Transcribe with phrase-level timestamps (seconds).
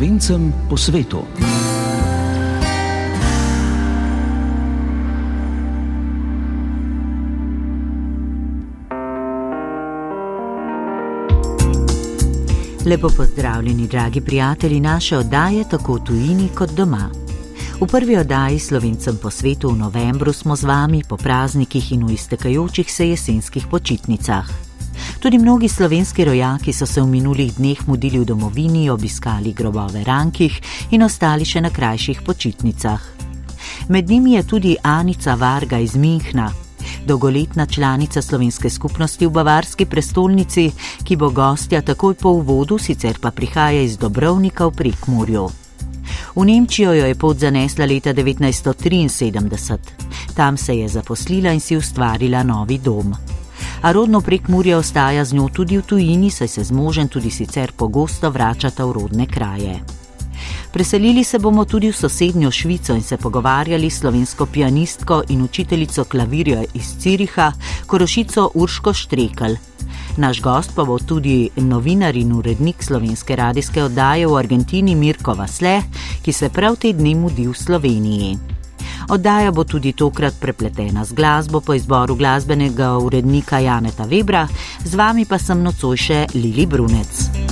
[0.00, 1.18] slovencem po svetu.
[12.86, 17.10] Lepo pozdravljeni, dragi prijatelji naše oddaje, tako v tujini kot doma.
[17.80, 22.12] V prvi oddaji Slovencem po svetu v novembru smo z vami po praznikih in v
[22.12, 24.69] iztekajočih se jesenskih počitnicah.
[25.20, 30.60] Tudi mnogi slovenski rojaki so se v minulih dneh mudili v domovini, obiskali grobove rankih
[30.90, 33.02] in ostali še na krajših počitnicah.
[33.88, 36.48] Med njimi je tudi Anica Varga iz Minhna,
[37.06, 40.70] dolgoletna članica slovenske skupnosti v bavarski prestolnici,
[41.04, 45.50] ki bo gostja takoj po uvodu, sicer pa prihaja iz Dobrovnika v Prekmurju.
[46.36, 49.78] V Nemčijo jo je pot zanesla leta 1973.
[50.34, 53.39] Tam se je zaposlila in si ustvarila novi dom.
[53.82, 57.72] A rodno prekmurje ostaja z njo tudi v tujini, saj se z možem tudi sicer
[57.72, 59.80] pogosto vračata v rodne kraje.
[60.72, 66.04] Preselili se bomo tudi v sosednjo Švico in se pogovarjali s slovensko pianistko in učiteljico
[66.04, 67.52] klavirja iz Ciriha,
[67.86, 69.56] korošico Urško Štrekel.
[70.16, 75.82] Naš gost pa bo tudi novinar in urednik slovenske radijske oddaje v Argentini Mirko Vasle,
[76.22, 78.59] ki se prav te dni mudi v Sloveniji.
[79.08, 84.46] Oddaja bo tudi tokrat prepletena z glasbo po izboru glasbenega urednika Janeta Webra,
[84.84, 87.50] z vami pa sem nocoj še Lili Brunec.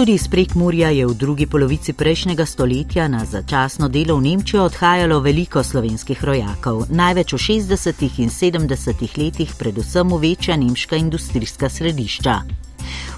[0.00, 5.20] Tudi iz Prekmurja je v drugi polovici prejšnjega stoletja na začasno delo v Nemčijo odhajalo
[5.20, 8.08] veliko slovenskih rojakov, največ v 60.
[8.24, 9.18] in 70.
[9.20, 12.69] letih, predvsem v večja nemška industrijska središča.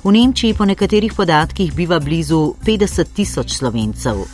[0.03, 4.25] V Nemčiji po nekaterih podatkih biva blizu 50 tisoč slovencev,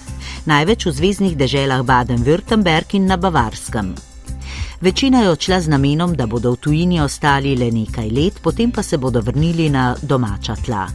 [0.49, 3.93] največ v zvezdnih deželah Baden-Württemberg in na Bavarskem.
[4.81, 8.83] Večina je odšla z namenom, da bodo v tujini ostali le nekaj let, potem pa
[8.83, 10.89] se bodo vrnili na domača tla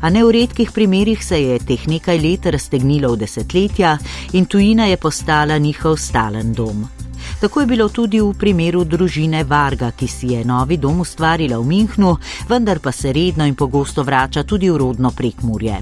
[0.00, 3.98] a ne v redkih primerjih se je teh nekaj let raztegnilo v desetletja
[4.32, 6.99] in tujina je postala njihov stalen dom.
[7.40, 11.64] Tako je bilo tudi v primeru družine Varga, ki si je novi dom ustvarila v
[11.66, 12.16] Minhnu,
[12.48, 15.80] vendar pa se redno in pogosto vrača tudi v rodno prekmurje.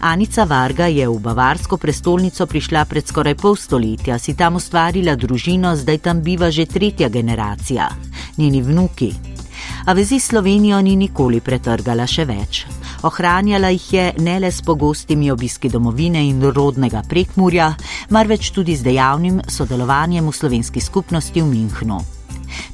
[0.00, 5.76] Anica Varga je v bavarsko prestolnico prišla pred skoraj pol stoletja, si tam ustvarila družino,
[5.76, 7.88] zdaj tam biva že tretja generacija,
[8.36, 9.39] njeni vnuki.
[9.86, 12.66] A vezi s Slovenijo ni nikoli pretrgala še več.
[13.02, 17.74] Ohranjala jih je ne le s pogostimi obiski domovine in rodnega prekmurja,
[18.10, 22.00] marveč tudi z dejavnim sodelovanjem v slovenski skupnosti v Minhnu.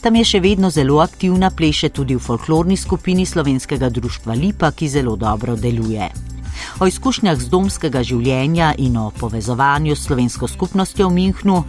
[0.00, 4.88] Tam je še vedno zelo aktivna, pleše tudi v folklorni skupini slovenskega društva Lipa, ki
[4.88, 6.35] zelo dobro deluje.
[6.80, 11.62] O izkušnjah z domskega življenja in o povezovanju s slovensko skupnostjo v Minhnu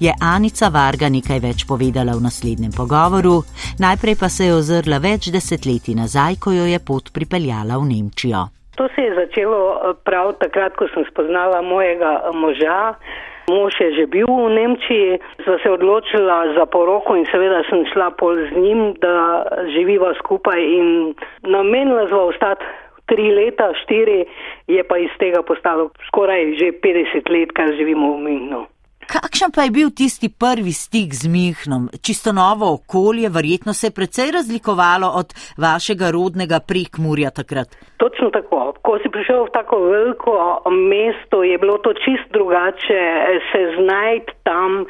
[0.00, 3.42] je Anica Varga nekaj več povedala v naslednjem pogovoru,
[3.78, 8.48] najprej pa se je ozrla več desetletij nazaj, ko jo je pot pripeljala v Nemčijo.
[8.76, 12.94] To se je začelo eh, prav takrat, ko sem spoznala mojega eh, moža.
[13.44, 18.08] Mož je že bil v Nemčiji, sva se odločila za poroko in seveda sem šla
[18.16, 21.12] pol z njim, da živiva skupaj in
[21.44, 22.64] namenila sva ostati
[23.06, 24.24] tri leta, štiri,
[24.66, 28.62] je pa iz tega postalo skoraj že 50 let, kar živimo v Mihnu.
[29.04, 31.92] Kakšen pa je bil tisti prvi stik z Mihnom?
[32.00, 35.28] Čisto novo okolje, verjetno se je precej razlikovalo od
[35.60, 37.68] vašega rodnega prekmurja takrat.
[37.96, 38.72] Točno tako.
[38.84, 40.32] Ko si prišel v tako veliko
[40.68, 43.02] mesto, je bilo to čist drugače
[43.52, 44.84] se znajti tam.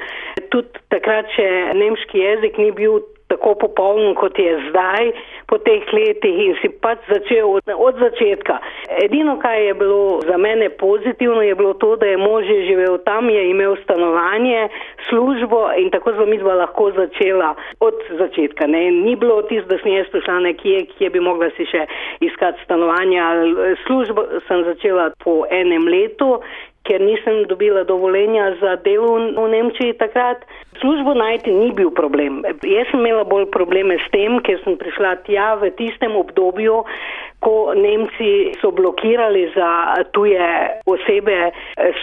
[0.51, 3.03] Tudi takrat, če nemški jezik ni bil
[3.35, 5.13] tako popoln, kot je zdaj,
[5.51, 8.59] po teh letih in si pač začel od, od začetka.
[9.05, 13.31] Edino, kar je bilo za mene pozitivno, je bilo to, da je mož živel tam,
[13.31, 14.69] je imel stanovanje,
[15.09, 18.67] službo in tako smo mi dva lahko začela od začetka.
[18.67, 18.91] Ne.
[18.91, 21.87] Ni bilo tisto, da sem jaz prišla nekje, kje bi mogla si še
[22.25, 23.21] iskati stanovanje.
[23.87, 26.39] Službo sem začela po enem letu
[26.85, 30.45] ker nisem dobila dovoljenja za delo v Nemčiji takrat.
[30.81, 32.43] Službo najti ni bil problem.
[32.63, 36.83] Jaz sem imela bolj probleme s tem, ker sem prišla tja v tistem obdobju,
[37.45, 40.49] ko Nemci so blokirali za tuje
[40.89, 41.53] osebe eh,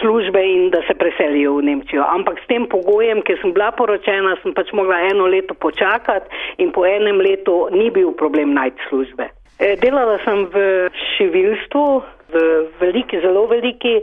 [0.00, 2.02] službe in da se preselijo v Nemčijo.
[2.02, 6.72] Ampak s tem pogojem, ker sem bila poročena, sem pač mogla eno leto počakati in
[6.72, 9.30] po enem letu ni bil problem najti službe.
[9.62, 12.02] Eh, delala sem v šivilstvu,
[12.32, 12.42] v
[12.80, 13.94] veliki, zelo veliki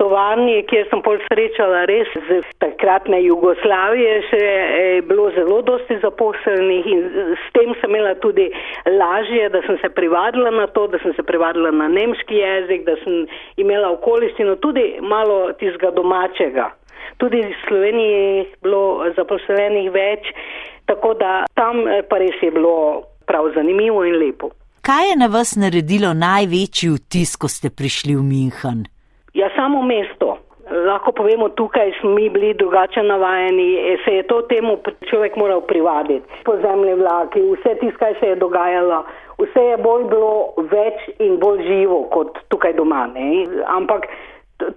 [0.00, 6.88] tovarni, kjer sem pol srečala res z takratne Jugoslavije, še je bilo zelo dosti zaposlenih
[6.94, 7.04] in
[7.36, 8.48] s tem sem imela tudi
[8.88, 12.96] lažje, da sem se privadila na to, da sem se privadila na nemški jezik, da
[13.04, 13.26] sem
[13.56, 16.72] imela okoliščino tudi malo tizga domačega.
[17.22, 20.32] Tudi v Sloveniji je bilo zaposlenih več,
[20.90, 24.50] tako da tam eh, pa res je bilo prav zanimivo in lepo.
[24.84, 28.82] Kaj je na vas naredilo največji vtis, ko ste prišli v München?
[29.32, 30.36] Ja, samo mesto.
[30.88, 34.76] Lahko povemo, tukaj smo mi bili drugače navajeni, e, se je to temu
[35.08, 36.28] človek moral privaditi.
[36.44, 39.00] Pozemlje vlaki, vse tisto, kaj se je dogajalo,
[39.40, 43.06] vse je bolj bilo več in bolj živo kot tukaj doma.
[43.16, 43.46] Ne?
[43.78, 44.04] Ampak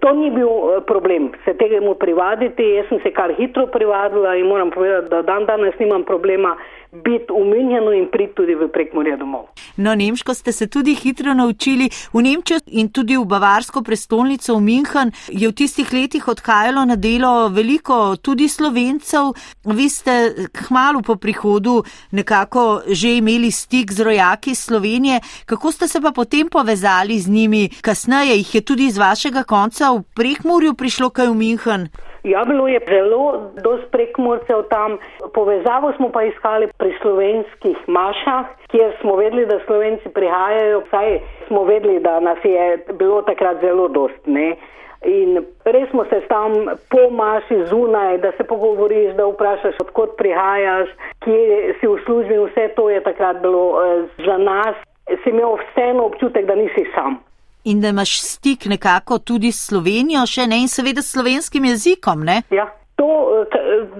[0.00, 2.64] to ni bil e, problem, se tega mu privaditi.
[2.80, 6.56] Jaz sem se kar hitro privadila in moram povedati, da dan danes nimam problema
[6.92, 9.48] biti umenjeno in priti tudi v prekmorje domov.
[9.76, 11.90] No, nemško ste se tudi hitro naučili.
[12.12, 16.96] V Nemčijo in tudi v bavarsko prestolnico v München je v tistih letih odhajalo na
[16.96, 19.32] delo veliko tudi slovencev.
[19.64, 20.34] Vi ste
[20.68, 21.82] hmalo po prihodu
[22.12, 25.20] nekako že imeli stik z rojaki iz Slovenije.
[25.46, 27.68] Kako ste se pa potem povezali z njimi?
[27.80, 31.88] Kasneje jih je tudi iz vašega konca v prekmorju prišlo kaj v München.
[32.28, 34.98] Ja, bilo je zelo dosti prekmorcev tam.
[35.34, 40.82] Povezavo smo pa iskali pri slovenskih mašah, kjer smo vedeli, da slovenci prihajajo.
[40.90, 44.30] Saj smo vedeli, da nas je bilo takrat zelo dosti.
[44.30, 44.56] Ne?
[45.04, 46.52] In res smo se tam
[46.90, 50.88] po maši zunaj, da se pogovoriš, da vprašaš, odkot prihajaš,
[51.24, 52.38] kje si v službi.
[52.38, 54.76] Vse to je takrat bilo eh, za nas.
[55.24, 57.27] Si imel vseeno občutek, da nisi sam
[57.64, 62.24] in da imaš stik nekako tudi s Slovenijo, še ne in seveda s slovenskim jezikom.
[62.24, 62.42] Ne?
[62.50, 62.70] Ja.
[62.98, 63.06] To,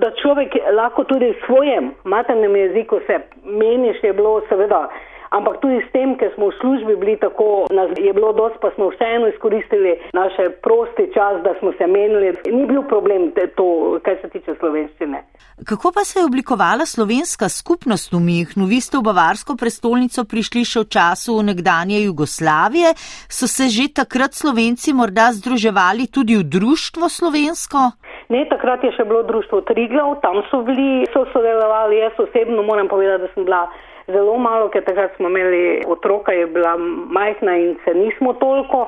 [0.03, 4.89] da človek lahko tudi v svojem maternem jeziku se meniš, je bilo seveda
[5.31, 8.71] ampak tudi s tem, ker smo v službi bili tako, nas je bilo dosti, pa
[8.75, 12.35] smo vseeno izkoristili naše prosti čas, da smo se menili.
[12.53, 15.23] Ni bil problem to, kar se tiče slovenščine.
[15.69, 18.67] Kako pa se je oblikovala slovenska skupnost v Mihnu?
[18.67, 22.95] Vi ste v Bavarsko prestolnico prišli še v času nekdanje Jugoslavije.
[23.29, 27.79] So se že takrat slovenci morda združevali tudi v društvo slovensko?
[28.29, 31.97] Ne, takrat je še bilo društvo Triglav, tam so bili, so sodelovali.
[32.03, 33.63] Jaz osebno moram povedati, da sem bila
[34.13, 36.77] zelo malo, ker takrat smo imeli otroka, je bila
[37.19, 38.87] majhna in se nismo toliko.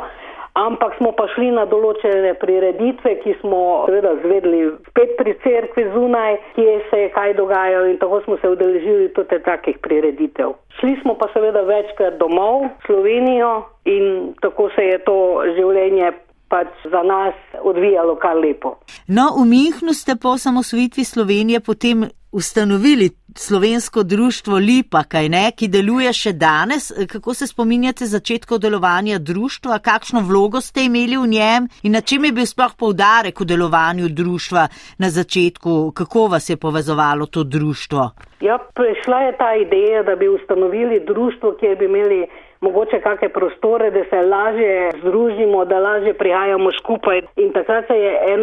[0.55, 6.41] Ampak smo pa šli na določene prireditve, ki smo seveda zvedli spet pri cerkvi zunaj,
[6.57, 10.57] kje se je kaj dogajalo in tako smo se udeležili tudi takih prireditev.
[10.81, 13.53] Šli smo pa seveda večkrat domov v Slovenijo
[13.85, 15.19] in tako se je to
[15.55, 16.11] življenje
[16.51, 18.75] pač za nas odvijalo kar lepo.
[19.07, 25.69] No, v Mihnu ste po samosvitvi Slovenije potem ustanovili slovensko društvo Lipa, kaj ne, ki
[25.69, 26.91] deluje še danes.
[27.13, 32.25] Kako se spominjate začetkov delovanja društva, kakšno vlogo ste imeli v njem in na čem
[32.25, 34.69] je bil sploh poudarek v delovanju društva
[34.99, 38.11] na začetku, kako vas je povezovalo to društvo?
[38.41, 42.27] Ja, prišla je ta ideja, da bi ustanovili društvo, kjer bi imeli
[42.61, 47.21] mogoče kakšne prostore, da se lažje združimo, da lažje prihajamo skupaj.
[47.37, 48.37] In takrat se je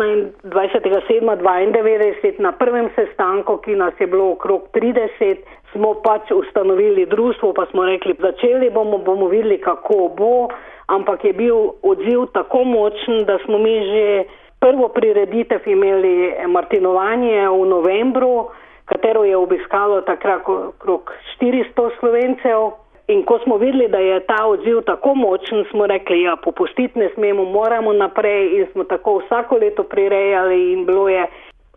[0.44, 5.38] 21.7.92 na prvem sestanku, ki nas je bilo okrog 30,
[5.72, 10.48] smo pač ustanovili društvo, pa smo rekli, začeli bomo, bomo videli, kako bo,
[10.88, 14.24] ampak je bil odziv tako močen, da smo mi že
[14.60, 18.48] prvo prireditev imeli Martinovanje v novembru,
[18.86, 22.87] katero je obiskalo takrat okrog 400 slovencev.
[23.08, 27.10] In ko smo videli, da je ta odziv tako močen, smo rekli, ja, popustiti ne
[27.14, 31.28] smemo, moramo naprej in smo tako vsako leto prirejali in bilo je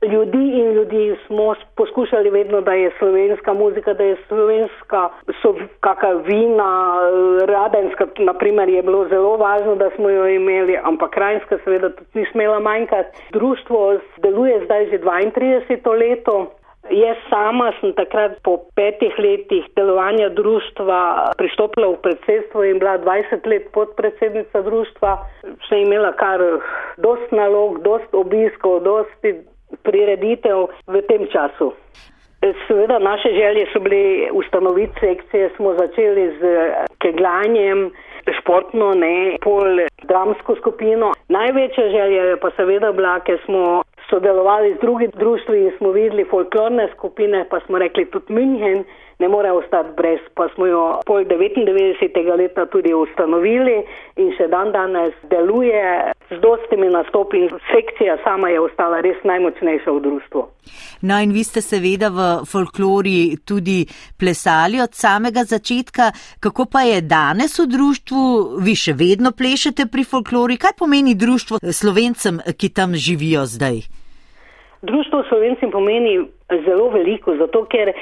[0.02, 5.08] ljudi in ljudi smo poskušali vedno, da je slovenska muzika, da je slovenska,
[5.42, 6.98] so kakšna vina,
[7.44, 12.26] radenska, naprimer, je bilo zelo važno, da smo jo imeli, ampak krajinska seveda tudi ni
[12.32, 13.18] smela manjkati.
[13.32, 16.46] Društvo deluje zdaj že 32 leto.
[16.88, 23.46] Jaz sama sem takrat po petih letih delovanja društva pristopila v predsedstvo in bila 20
[23.46, 25.18] let podpredsednica društva.
[25.68, 26.40] Sem imela kar
[26.96, 29.12] dost nalog, dost obiskov, dost
[29.84, 31.72] prireditev v tem času.
[32.66, 36.42] Seveda naše želje so bile ustanoviti sekcije, smo začeli z
[36.98, 37.90] kegljanjem,
[38.40, 41.12] športno, ne, pol dramsko skupino.
[41.28, 46.24] Največja želja je pa seveda bila, ker smo sodelovali z drugimi društvi in smo videli
[46.24, 48.84] folklorne skupine, pa smo rekli tudi München
[49.20, 52.36] ne more ostati brez, pa smo jo pol 99.
[52.36, 53.76] leta tudi ustanovili
[54.16, 59.92] in še dan danes deluje z dostimi nastopi in sekcija sama je ostala res najmočnejša
[59.92, 60.44] v društvu.
[61.02, 63.84] No in vi ste seveda v folklori tudi
[64.20, 66.10] plesali od samega začetka.
[66.40, 68.22] Kako pa je danes v društvu?
[68.64, 70.56] Vi še vedno plešete pri folklori.
[70.56, 73.84] Kaj pomeni društvo slovencem, ki tam živijo zdaj?
[74.82, 76.16] Društvo slovencem pomeni
[76.64, 77.92] zelo veliko, zato ker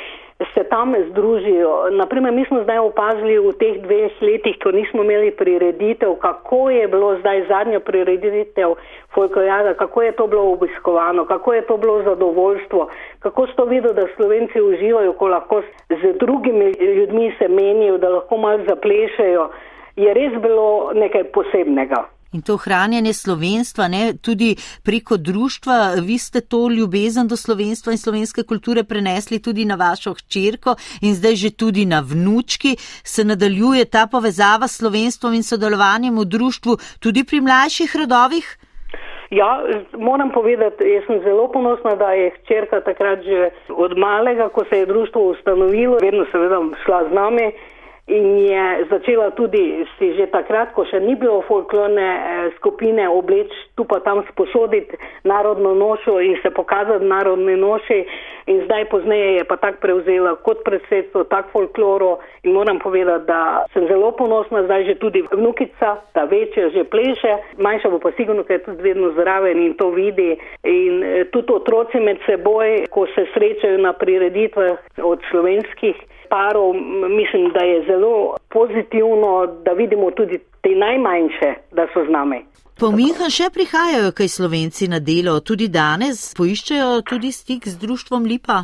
[0.55, 1.91] se tam združijo.
[1.91, 6.89] Naprimer, mi smo zdaj opazili v teh dveh letih, ko nismo imeli prireditev, kako je
[6.89, 8.75] bilo zdaj zadnja prireditev
[9.15, 14.07] folklorjada, kako je to bilo obiskovano, kako je to bilo zadovoljstvo, kako so videli, da
[14.17, 19.51] slovenci uživajo, ko lahko z drugimi ljudmi se menijo, da lahko malo zaplešajo,
[19.97, 22.18] je res bilo nekaj posebnega.
[22.33, 27.99] In to ohranjanje slovenstva, ne, tudi preko društva, vi ste to ljubezen do slovenstva in
[27.99, 32.77] slovenske kulture prenesli tudi na vašo hčerko in zdaj že tudi na vnučki.
[33.05, 38.59] Se nadaljuje ta povezava s slovenstvom in sodelovanjem v društvu tudi pri mlajših rodovih?
[39.31, 44.65] Ja, moram povedati, jaz sem zelo ponosna, da je hčerka takrat že od malega, ko
[44.69, 47.53] se je društvo ustanovilo, vedno seveda šla z nami
[48.09, 52.21] in je začela tudi si že takrat, ko še ni bilo folklorne eh,
[52.57, 54.97] skupine, obleč tu pa tam sposoditi
[55.29, 58.01] narodno nošo in se pokazati narodne noši.
[58.49, 62.17] In zdaj pozneje je pa tak prevzela kot predsedstvo, tak folkloro.
[62.49, 67.61] In moram povedati, da sem zelo ponosna, zdaj že tudi vnukica, ta večja že pleše,
[67.61, 70.33] manjša bo pa sigurno, ker je tudi vedno zraven in to vidi.
[70.65, 76.75] In eh, tudi otroci med seboj, ko se srečajo na prireditvah od slovenskih parov,
[77.21, 82.43] mislim, da je zelo pozitivno, da vidimo tudi te najmanjše, da so z nami.
[82.79, 88.23] Po Minhan še prihajajo kaj slovenci na delo, tudi danes poiščejo tudi stik z društvom
[88.23, 88.59] Lipa.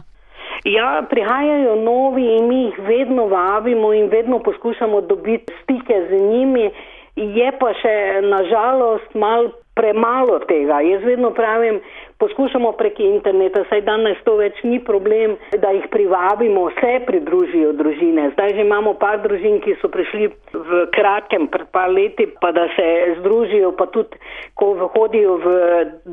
[0.65, 6.71] Ja, prihajajo novi in mi jih vedno vabimo in vedno poskušamo dobiti stike z njimi.
[7.17, 10.81] Je pa še nažalost mal premalo tega.
[10.81, 11.81] Jaz vedno pravim,
[12.25, 18.31] poskušamo prek interneta, saj danes to več ni problem, da jih privabimo, vse pridružijo družine.
[18.33, 22.67] Zdaj že imamo par družin, ki so prišli v kratkem, pred par leti, pa da
[22.77, 22.89] se
[23.21, 24.21] združijo, pa tudi,
[24.57, 25.55] ko hodijo v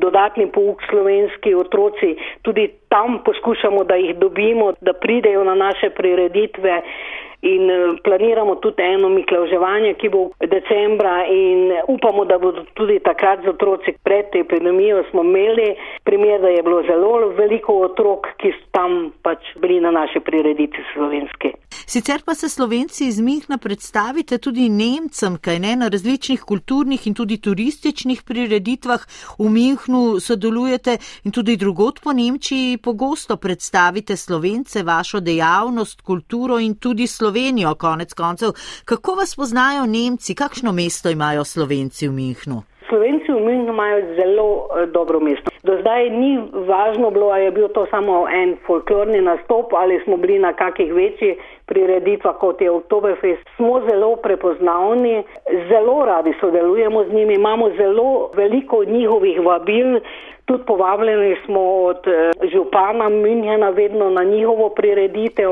[0.04, 2.14] dodatni pouk slovenski otroci,
[2.44, 6.82] tudi tam poskušamo, da jih dobimo, da pridejo na naše prireditve
[7.42, 10.22] in eh, planiramo tudi eno miklauževanje, ki bo
[10.54, 16.48] decembra in upamo, da bodo tudi takrat z otroci pred epidemijo smo imeli primer, da
[16.48, 21.52] je bilo zelo veliko otrok, ki so tam pač bili na naši prireditvi slovenski.
[21.86, 27.14] Sicer pa se slovenci iz Mihna predstavite tudi Nemcem, kaj ne na različnih kulturnih in
[27.14, 29.02] tudi turističnih prireditvah
[29.38, 36.74] v Mihnu sodelujete in tudi drugot po Nemčiji pogosto predstavite slovence, vašo dejavnost, kulturo in
[36.74, 37.06] tudi.
[37.06, 38.50] Slovenijo, konec koncev.
[38.84, 42.62] Kako vas poznajo Nemci, kakšno mesto imajo Slovenci v Münchnu?
[42.88, 45.50] Slovenci v Münchnu imajo zelo eh, dobro mesto.
[45.62, 50.16] Do zdaj ni važno bilo, ali je bil to samo en folklorni nastop ali smo
[50.16, 53.48] bili na kakih večjih prireditvah kot je Oktoberfest.
[53.56, 55.22] Smo zelo prepoznavni,
[55.70, 60.00] zelo radi sodelujemo z njimi, imamo zelo veliko njihovih vabil.
[60.52, 65.50] Tudi povabljeni smo od eh, župana Münchena vedno na njihovo prireditev.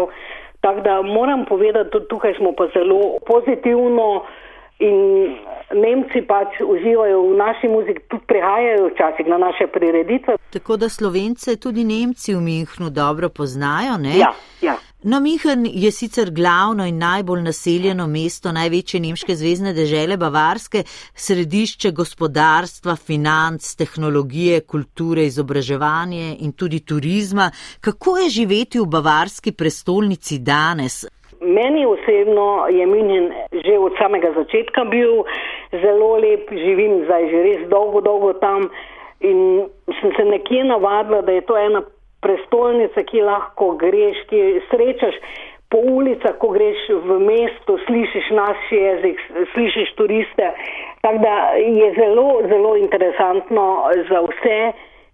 [0.61, 4.25] Tako da moram povedati, da tukaj smo pa zelo pozitivno
[4.79, 4.97] in
[5.75, 10.35] Nemci pač uživajo v naši muziki, tudi prihajajo včasih na naše prireditve.
[10.53, 14.19] Tako da Slovence tudi Nemci v Mihnu dobro poznajo, ne?
[14.19, 14.75] Ja, ja.
[15.03, 20.83] No, Mihen je sicer glavno in najbolj naseljeno mesto največje nemške zvezdne dežele Bavarske,
[21.25, 27.47] središče gospodarstva, financ, tehnologije, kulture, izobraževanje in tudi turizma.
[27.81, 31.07] Kako je živeti v bavarski prestolnici danes?
[31.41, 33.33] Meni osebno je München
[33.65, 35.25] že od samega začetka bil
[35.81, 38.69] zelo lep, živim zdaj že res dolgo, dolgo tam
[39.21, 39.65] in
[40.01, 41.81] sem se nekje navadila, da je to ena
[42.21, 45.17] prestolnica, ki lahko greš, ki srečaš
[45.71, 49.21] po ulicah, ko greš v mesto, slišiš naš jezik,
[49.55, 50.51] slišiš turiste.
[51.01, 53.67] Tako da je zelo, zelo interesantno
[54.11, 54.61] za vse,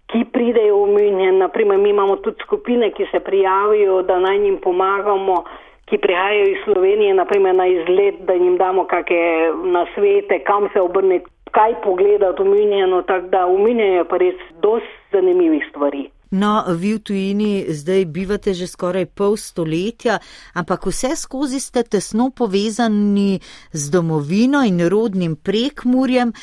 [0.07, 1.37] ki pridejo v München.
[1.43, 5.43] Naprimer, mi imamo tudi skupine, ki se prijavijo, da naj njim pomagamo
[5.87, 11.25] ki prihajajo iz Slovenije, naprimer na izlet, da jim damo kakšne nasvete, kam se obrniti,
[11.51, 16.09] kaj pogledati v Minjeno, tako da v Minjeno je pa res dosti zanimivih stvari.
[16.31, 20.19] No, vi v tujini zdaj bivate že skoraj pol stoletja,
[20.51, 23.39] ampak vse skozi ste tesno povezani
[23.71, 26.35] z domovino in rodnim prekmurjem.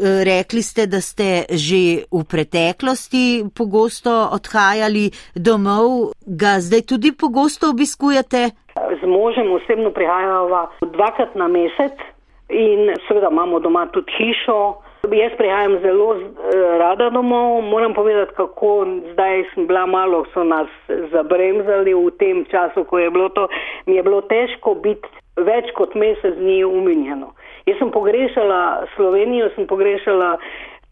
[0.00, 8.56] Rekli ste, da ste že v preteklosti pogosto odhajali domov, ga zdaj tudi pogosto obiskujete?
[8.72, 12.00] Z možem osebno prihajava dvakrat na mesec
[12.48, 14.80] in seveda imamo doma tudi hišo.
[15.02, 20.70] Jaz prihajam zelo eh, rada domov, moram povedati, kako zdaj sem bila malo, so nas
[21.10, 23.48] zabremzali v tem času, ko je bilo to,
[23.86, 27.34] mi je bilo težko biti več kot mesec dni uminjeno.
[27.66, 30.36] Jaz sem pogrešala Slovenijo, sem pogrešala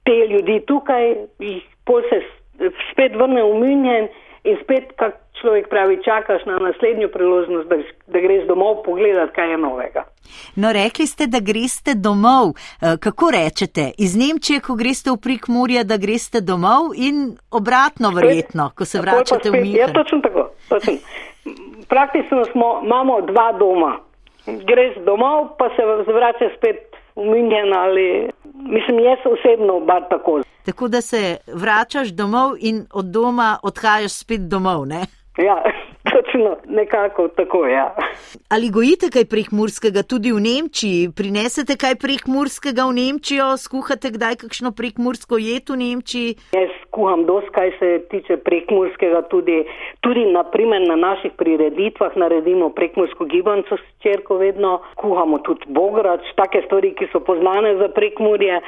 [0.03, 2.19] te ljudi tukaj, jih pol se
[2.91, 4.11] spet vrne v München
[4.45, 9.51] in spet, kak človek pravi, čakaš na naslednjo priložnost, da, da greš domov pogledat, kaj
[9.51, 10.05] je novega.
[10.57, 12.53] No, rekli ste, da greste domov.
[12.83, 13.91] Eh, kako rečete?
[13.99, 19.01] Iz Nemčije, ko greste v prik Murja, da greste domov in obratno verjetno, ko se
[19.01, 19.81] vračate v München.
[19.81, 20.51] Ja, točno tako.
[20.69, 20.93] Točno.
[21.89, 23.99] Praktično smo, imamo dva doma.
[24.47, 30.41] Greš domov, pa se vračaš spet v München ali, mislim, jaz osebno bar tako.
[30.71, 35.01] Tako da se vračaš domov in od doma odhajaš spet domov, ne?
[35.39, 35.57] Ja,
[36.13, 37.95] točno nekako tako, ja.
[38.49, 41.11] Ali gojite kaj prekmurskega tudi v Nemčiji?
[41.17, 43.49] Prinesete kaj prekmurskega v Nemčijo?
[43.57, 46.37] Skuhate kdaj kakšno prekmursko jed v Nemčiji?
[46.55, 49.65] Jaz skuham dost, kaj se tiče prekmurskega, tudi,
[50.07, 54.79] tudi naprimer na naših prireditvah naredimo prekmursko gibanco s čerko vedno.
[55.03, 58.63] Kuhamo tudi bograč, take stvari, ki so poznane za prekmurje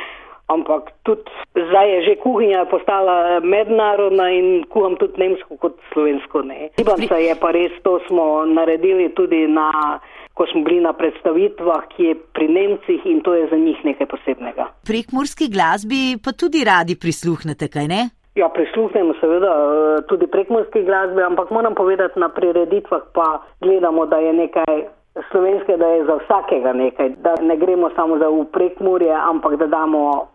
[0.47, 6.43] ampak tudi zdaj je že kuhinja postala mednarodna in kuham tudi nemško kot slovensko.
[6.79, 9.99] Ribanca je pa res, to smo naredili tudi na,
[10.35, 14.07] ko smo bili na predstavitvah, ki je pri Nemcih in to je za njih nekaj
[14.07, 14.67] posebnega.
[14.87, 18.03] Pri kmurski glasbi pa tudi radi prisluhnete, kaj ne?
[18.35, 24.17] Ja, prisluhnemo seveda eh, tudi prekmurski glasbi, ampak moram povedati, na prireditvah pa gledamo, da
[24.17, 29.57] je nekaj slovenske, da je za vsakega nekaj, da ne gremo samo za uprekmurje, ampak
[29.57, 30.27] da damo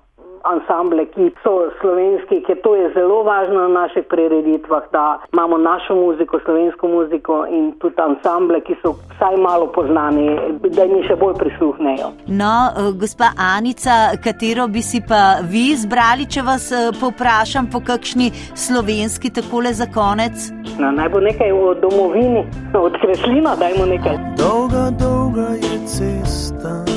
[0.44, 5.96] ansamble, ki so slovenski, ker to je zelo važno na naših prireditvah, da imamo našo
[5.96, 10.28] muziko, slovensko muziko in tudi ansamble, ki so vsaj malo poznani,
[10.76, 12.12] da jim še bolj prisluhnejo.
[12.28, 17.80] No, eh, gospa Anica, katero bi si pa vi izbrali, če vas eh, poprašam po
[17.80, 20.50] kakšni slovenski takole za konec?
[20.80, 22.46] No, naj bo nekaj o domovini,
[22.88, 24.18] od kreslina, dajmo nekaj.
[24.38, 26.97] Dolga, dolga je cesta,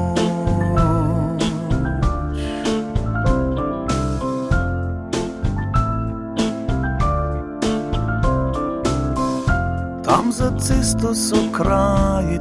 [10.61, 12.40] Tam za cesto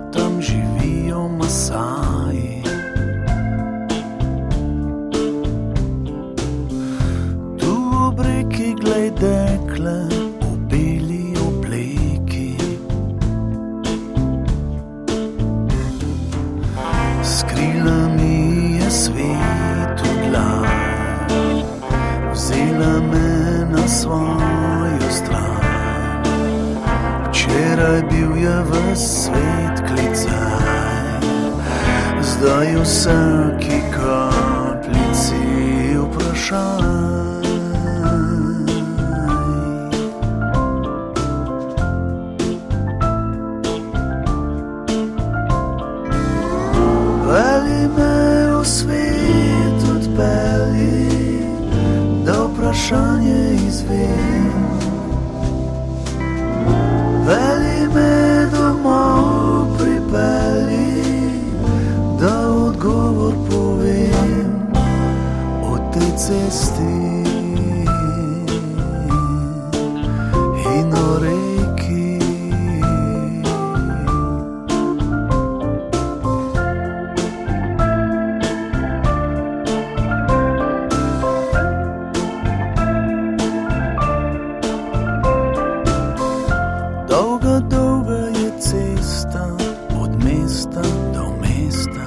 [90.51, 90.83] mesta
[91.13, 92.05] do mesta.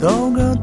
[0.00, 0.53] Dolga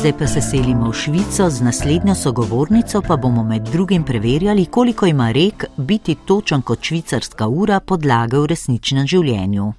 [0.00, 5.06] zdaj pa se selimo v Švico, z naslednjo sogovornico pa bomo med drugim preverjali, koliko
[5.06, 9.72] ima rek biti točen kot švicarska ura podlage v resničnem življenju.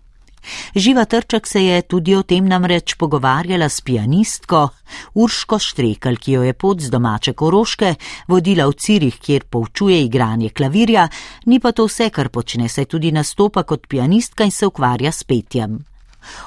[0.75, 4.69] Živa Trček se je tudi o tem namreč pogovarjala s pianistko
[5.13, 7.95] Urško Štrekel, ki jo je pot z domače Koroške
[8.27, 11.09] vodila v Cirih, kjer poučuje igranje klavirja,
[11.45, 15.23] ni pa to vse, kar počne, saj tudi nastopa kot pianistka in se ukvarja s
[15.23, 15.81] petjem.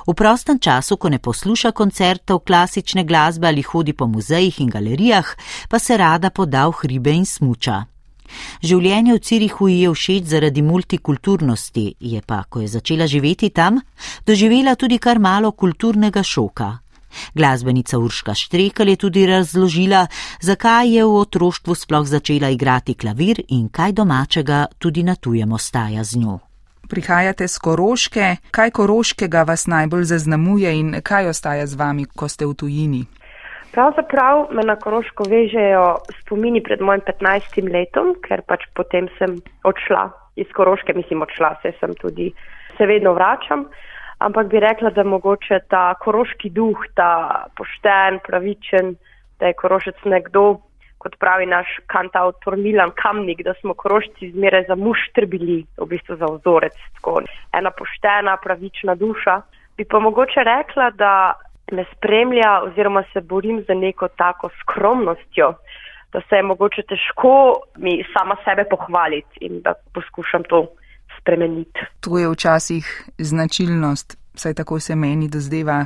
[0.07, 5.35] V prostem času, ko ne posluša koncertov klasične glasbe ali hodi po muzejih in galerijah,
[5.69, 7.85] pa se rada poda v hribe in smuča.
[8.65, 13.81] Življenje v Cirihu ji je všeč zaradi multikulturnosti, je pa, ko je začela živeti tam,
[14.27, 16.79] doživela tudi kar malo kulturnega šoka.
[17.35, 20.07] Glasbenica Urška Štrekel je tudi razložila,
[20.43, 26.05] zakaj je v otroštvu sploh začela igrati klavir in kaj domačega tudi na tujem ostaja
[26.05, 26.44] z njo.
[26.91, 32.45] Prihajate z Koroške, kaj Koroškega vas najbolj zaznamuje in kaj ostaja z vami, ko ste
[32.45, 33.03] v tujini?
[33.73, 37.57] Pravzaprav me na Koroško vežejo spomini pred mojim 15.
[37.73, 42.29] letom, ker pač potem sem odšla iz Koroške, mislim odšla, se sem tudi,
[42.77, 43.65] se vedno vračam,
[44.19, 48.95] ampak bi rekla, da mogoče ta koroški duh, ta pošten, pravičen,
[49.41, 50.61] da je korošec nekdo,
[51.05, 56.17] kot pravi naš kantautor Milan Kamnik, da smo korošci zmeraj za muštr bili, v bistvu
[56.17, 57.21] za vzorec, tako
[57.59, 59.41] ena poštena, pravična duša.
[59.77, 61.13] Bi pa mogoče rekla, da
[61.73, 65.53] me spremlja oziroma se borim za neko tako skromnostjo,
[66.13, 67.35] da se je mogoče težko
[67.77, 70.67] mi sama sebe pohvaliti in da poskušam to
[71.21, 71.81] spremeniti.
[72.01, 72.85] To je včasih
[73.19, 75.85] značilnost, saj tako se meni dozdeva.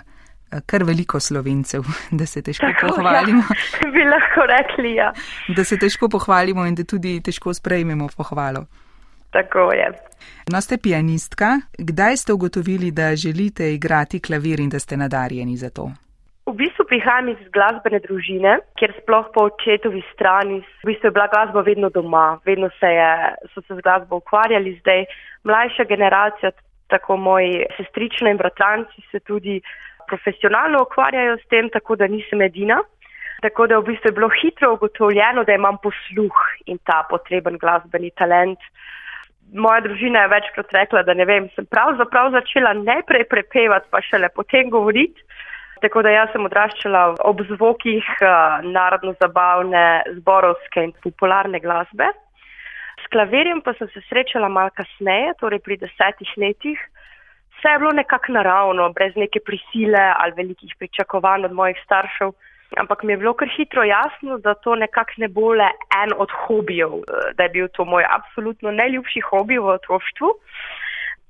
[0.66, 1.84] Kar veliko slovencev,
[2.18, 3.42] da se težko Tako, pohvalimo.
[3.42, 5.12] Ja, bi lahko rekli, ja.
[5.56, 8.64] Da se težko pohvalimo in da tudi težko sprejmemo pohvalo.
[9.30, 9.92] Tako je.
[10.52, 11.60] No, ste pianistka.
[11.78, 15.90] Kdaj ste ugotovili, da želite igrati klavir in da ste nadarjeni za to?
[16.48, 21.26] V bistvu prihajam iz glasbene družine, kjer sploh po očetovi strani, v bistvu je bila
[21.28, 23.10] glasba vedno doma, vedno se je,
[23.52, 25.04] so se z glasbo ukvarjali, zdaj
[25.44, 26.50] mlajša generacija,
[26.88, 29.60] tako moji sestrični in bratranci se tudi
[30.08, 32.80] profesionalno ukvarjajo s tem, tako da nisem edina.
[33.42, 38.10] Tako da v bistvu je bilo hitro ugotovljeno, da imam posluh in ta potreben glasbeni
[38.18, 38.58] talent
[39.54, 44.28] moja družina je večkrat rekla, da ne vem, sem pravzaprav začela najprej prepevati, pa šele
[44.34, 45.22] potem govoriti.
[45.82, 49.84] Tako da jaz sem odraščala ob zvokih uh, narodno-zabavne,
[50.18, 52.10] zborovske in popularne glasbe.
[52.98, 56.80] S klaverjem pa sem se srečala mal kasneje, torej pri desetih letih.
[57.58, 62.30] Vse je bilo nekako naravno, brez neke prisile ali velikih pričakovanj od mojih staršev.
[62.76, 65.70] Ampak mi je bilo kar hitro jasno, da to nekako ne bo le
[66.02, 70.28] en od hobijev, eh, da je bil to moj absolutno najljubši hobi v otroštvu.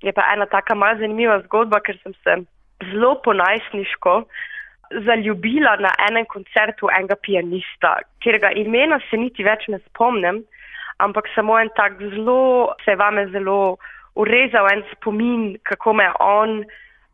[0.02, 2.36] Je pa ena taka malce zanimiva zgodba, ker sem se
[2.90, 4.22] zelo ponajsniško
[4.90, 10.42] zaljubila na enem koncertu enega pianista, kjer ga imena se niti več ne spomnim,
[10.98, 13.76] ampak samo en tak zelo, se vame zelo
[14.18, 16.62] urezal en spomin, kako me on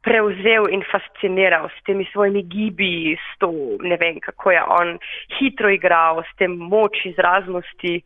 [0.05, 4.99] prevzel in fasciniral s temi svojimi gibi, s to, ne vem, kako je on
[5.39, 8.01] hitro igral, s tem moč izraznosti.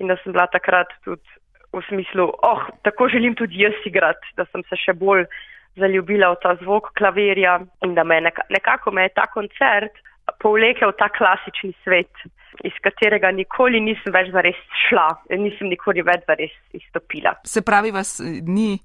[0.00, 1.22] In da sem bila takrat tudi
[1.72, 5.26] v smislu, oh, tako želim tudi jaz igrati, da sem se še bolj
[5.80, 10.00] zaljubila v ta zvok klavirja in da me neka, nekako me je ta koncert
[10.42, 12.10] povlekel ta klasični svet,
[12.64, 17.36] iz katerega nikoli nisem več zares šla, nisem nikoli več zares izstopila.
[17.48, 18.76] Se pravi, vas ni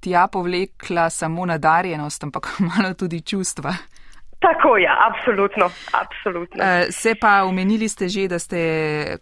[0.00, 3.74] tja povlekla samo nadarjenost, ampak malo tudi čustva.
[4.44, 5.70] Tako je, ja, absolutno.
[5.92, 6.64] absolutno.
[6.64, 8.58] Eh, se pa omenili ste že, da ste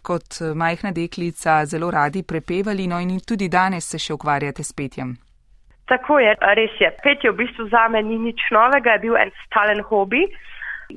[0.03, 5.15] kot majhna deklica zelo radi prepevali, no in tudi danes se še ukvarjate s petjem.
[5.87, 6.91] Tako je, res je.
[7.03, 10.27] Petje v bistvu za me ni nič novega, je bil en stalen hobi.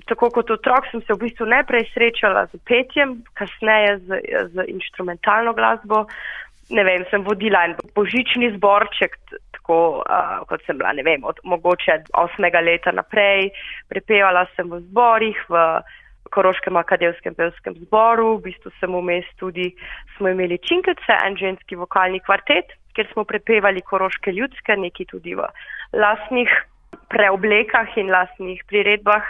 [0.05, 4.21] Tako kot otrok sem se v bistvu najprej srečala z petjem, kasneje z,
[4.53, 6.05] z instrumentalno glasbo
[6.71, 9.15] ne vem, sem vodila en božični zborček,
[9.55, 13.53] tako uh, kot sem bila, ne vem, od mogoče osmega leta naprej.
[13.91, 15.63] Prepevala sem v zborih, v
[16.35, 19.71] Koroškem akademskem pevskem zboru, v bistvu sem vmes tudi,
[20.17, 25.47] smo imeli Činkece, en ženski vokalni kvartet, kjer smo prepevali koroške ljudske, neki tudi v
[25.95, 26.51] lasnih
[27.13, 29.25] preoblekah in lasnih priredbah.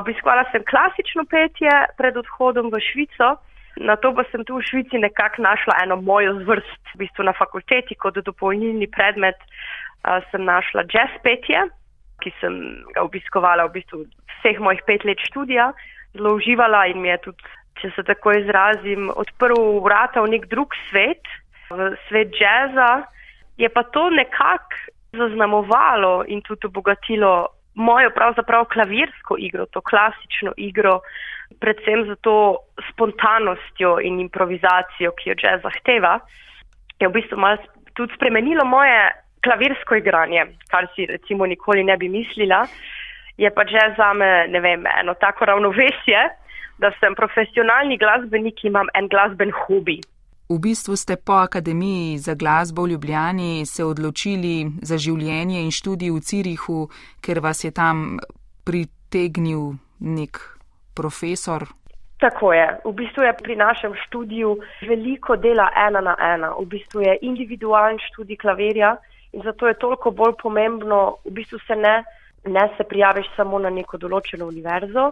[0.00, 3.36] Obiskovala sem klasično petje pred odhodom v Švico.
[3.76, 7.34] Na to pa sem tu v Švici nekako našla eno mojo zvrst, v bistvu na
[7.34, 11.66] fakulteti kot dopolnilni predmet uh, sem našla jazz petje,
[12.22, 12.54] ki sem
[12.94, 14.04] ga obiskovala v bistvu
[14.38, 15.72] vseh mojih pet let študija,
[16.14, 17.42] zelo uživala in mi je tudi,
[17.82, 21.26] če se tako izrazim, odprl vrata v nek drug svet,
[21.70, 23.08] v svet jazza.
[23.58, 31.00] Je pa to nekako zaznamovalo in tudi obogatilo mojo pravzaprav klavirsko igro, to klasično igro,
[31.60, 32.56] predvsem za to
[32.90, 36.18] spontanostjo in improvizacijo, ki jo jazz zahteva,
[37.00, 37.58] je v bistvu malo
[37.94, 39.10] tudi spremenilo moje
[39.44, 42.66] klavirsko igranje, kar si recimo nikoli ne bi mislila.
[43.36, 46.22] Je pa jazz za me, ne vem, eno tako ravnovesje,
[46.78, 50.00] da sem profesionalni glasbenik in imam en glasben hobi.
[50.44, 56.10] V bistvu ste po Akademiji za glasbo v Ljubljani se odločili za življenje in študij
[56.12, 56.80] v Cirihu,
[57.24, 58.18] ker vas je tam
[58.68, 60.36] pritegnil nek
[60.92, 61.64] profesor.
[62.20, 62.66] Tako je.
[62.84, 64.52] V bistvu je pri našem študiju
[64.84, 66.52] veliko dela ena na ena.
[66.60, 68.98] V bistvu je individualen študij klavirja
[69.32, 72.04] in zato je toliko bolj pomembno, v bistvu se ne,
[72.44, 75.08] ne se prijaviš samo na neko določeno univerzo,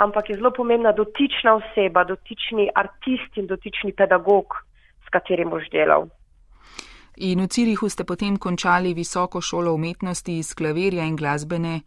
[0.00, 4.56] ampak je zelo pomembna dotična oseba, dotični artist in dotični pedagog,
[5.10, 6.06] s katerim boš delal.
[7.20, 11.80] In v Cirihu ste potem končali visoko šolo umetnosti iz klavirja in glasbene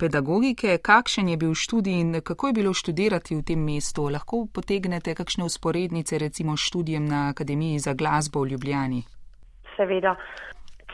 [0.00, 0.78] pedagogike.
[0.82, 4.08] Kakšen je bil študij in kako je bilo študirati v tem mestu?
[4.08, 9.02] Lahko potegnete kakšne usporednice recimo študijem na Akademiji za glasbo v Ljubljani?
[9.76, 10.16] Seveda.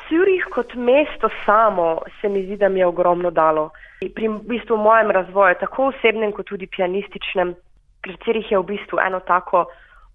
[0.08, 3.70] Cirih kot mesto samo se mi zdi, da mi je ogromno dalo.
[4.14, 7.54] Pri v bistvu mojem razvoju, tako osebnem kot tudi pianističnem,
[8.02, 9.66] ker Cirih je v bistvu eno tako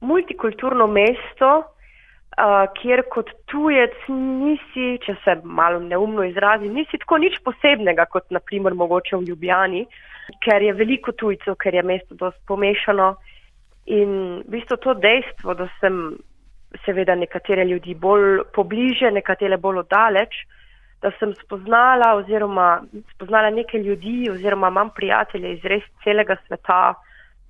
[0.02, 7.40] multikulturno mesto, uh, kjer kot tujec nisi, če se malo neumno izrazi, nisi tako nič
[7.46, 9.86] posebnega kot naprimer mogoče v Ljubljani,
[10.46, 13.14] ker je veliko tujcev, ker je mesto dosti pomešano.
[13.92, 14.12] In
[14.46, 16.18] v bistvu to dejstvo, da sem
[16.86, 20.44] seveda nekatere ljudi bolj pobliže, nekatere bolj oddaleč,
[21.02, 22.84] da sem spoznala oziroma
[23.16, 26.94] spoznala nekaj ljudi oziroma imam prijatelje iz res celega sveta,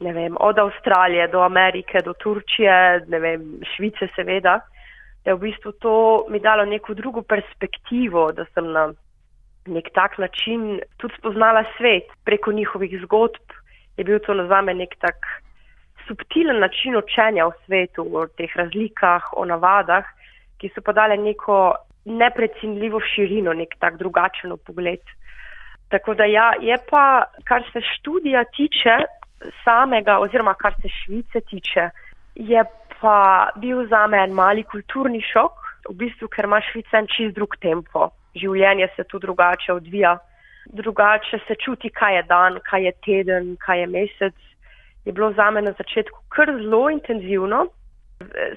[0.02, 4.60] ne vem, od Avstralije do Amerike, do Turčije, ne vem, Švice seveda,
[5.24, 5.94] da je v bistvu to
[6.30, 8.90] mi dalo neko drugo perspektivo, da sem na
[9.68, 13.54] nek tak način tudi spoznala svet preko njihovih zgodb,
[13.98, 15.28] je bil to nazame nek tak
[16.08, 20.06] subtilen način učenja o svetu, o teh razlikah, o navadah,
[20.58, 25.06] ki so pa dale neko neprecenljivo širino, nek tak drugačen pogled.
[25.90, 28.96] Tako da ja, je pa, kar se študija tiče
[29.64, 31.90] samega, oziroma kar se Švice tiče,
[32.36, 32.64] je
[33.02, 35.54] pa bil za me en mali kulturni šok,
[35.90, 38.12] v bistvu, ker ima Švica en čist drug tempo.
[38.38, 40.16] Življenje se tu drugače odvija,
[40.66, 44.38] drugače se čuti, kaj je dan, kaj je teden, kaj je mesec.
[45.06, 47.66] Je bilo za me na začetku kar zelo intenzivno.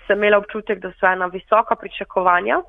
[0.07, 2.61] Sem imela občutek, da so ena visoka pričakovanja,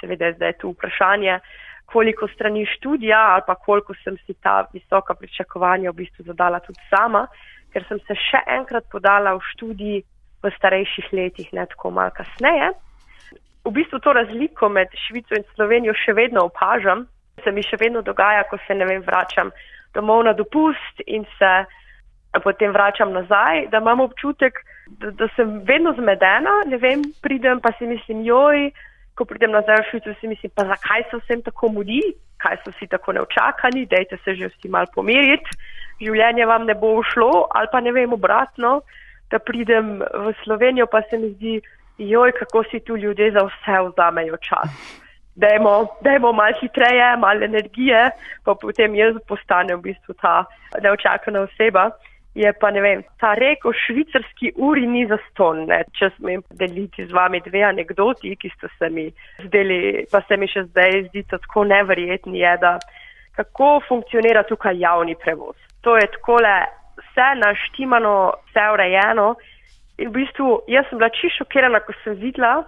[0.00, 1.38] seveda zdaj je tu vprašanje,
[1.86, 6.80] koliko strani študija ali pa koliko sem si ta visoka pričakovanja v bistvu zadala tudi
[6.90, 7.26] sama,
[7.74, 10.02] ker sem se še enkrat podala v študij
[10.44, 12.70] v starejših letih, ne tako mal kasneje.
[13.64, 17.06] V bistvu to razliko med Švico in Slovenijo še vedno opažam,
[17.42, 19.50] se mi še vedno dogaja, ko se ne vem, vračam
[19.96, 21.52] domov na dopust in se
[22.44, 24.58] potem vračam nazaj, da imam občutek,
[25.00, 28.68] da, da sem vedno zmedena, ne vem, pridem pa si mislim, joj,
[29.14, 32.02] ko pridem nazaj v Švico, si mislim, pa zakaj se vsem tako mudi,
[32.42, 35.56] kaj so vsi tako neočakani, dejte se že vsi mal pomiriti,
[36.02, 38.80] življenje vam ne bo ušlo, ali pa ne vem obratno,
[39.30, 41.60] da pridem v Slovenijo, pa se mi zdi,
[41.98, 44.70] joj, kako si tu ljudje za vse vzamejo čas.
[45.34, 45.74] Dajmo,
[46.06, 48.10] dajmo malo hitreje, malo energije,
[48.44, 50.44] pa potem jaz postanem v bistvu ta
[50.82, 51.90] neočakana oseba
[52.34, 55.84] je pa ne vem, ta rek o švicarski uri ni zaston, ne?
[55.94, 59.06] če smem deliti z vami dve anegdoti, ki ste se mi
[59.46, 62.72] zdeli, pa se mi še zdaj zdi tako neverjetni, je, da
[63.36, 65.56] kako funkcionira tukaj javni prevoz.
[65.80, 66.54] To je takole
[66.98, 69.34] vse naštimano, vse urejeno
[69.98, 72.64] in v bistvu jaz sem bila čisto šokirana, ko sem videla,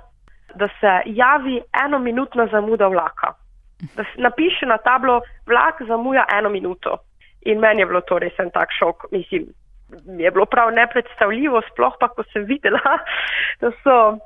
[0.55, 3.35] da se javi eno minutna zamuda vlaka.
[3.97, 6.99] Da se napiše na tablo, vlak zamuja eno minuto.
[7.43, 9.47] In meni je bilo to res en tak šok, mislim,
[10.07, 12.99] mi je bilo prav nepredstavljivo, sploh pa, ko sem videla,
[13.61, 14.19] da so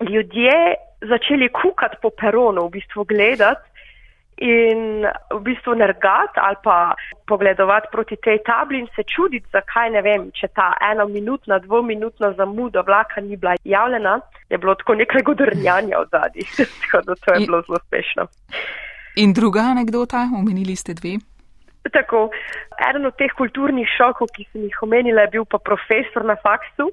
[0.00, 3.69] ljudje začeli kukati po peronu, v bistvu gledati
[4.40, 6.94] in v bistvu nergati ali pa
[7.26, 12.32] pogledovati proti tej tabli in se čuditi, zakaj ne vem, če ta eno minutna, dvominutna
[12.32, 16.46] zamuda vlaka ni bila javljena, je bilo tako nekaj godrnjanja v zadnji,
[16.80, 18.26] tako da to je bilo zelo uspešno.
[19.16, 21.18] In druga anekdota, omenili ste dve.
[21.92, 22.30] Tako,
[22.88, 26.90] eden od teh kulturnih šokov, ki sem jih omenila, je bil pa profesor na faksu,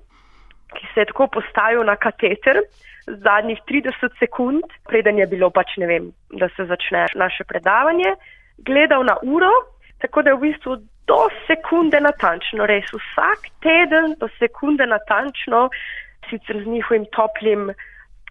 [0.76, 2.62] ki se je tako postavil na kateter
[3.08, 8.16] zadnjih 30 sekund, preden je bilo pač ne vem, da se začne naše predavanje,
[8.58, 9.52] gledal na uro,
[10.04, 10.76] tako da je v bistvu
[11.08, 15.70] do sekunde natančno, res vsak teden do sekunde natančno,
[16.30, 17.72] sicer z njihovim toplim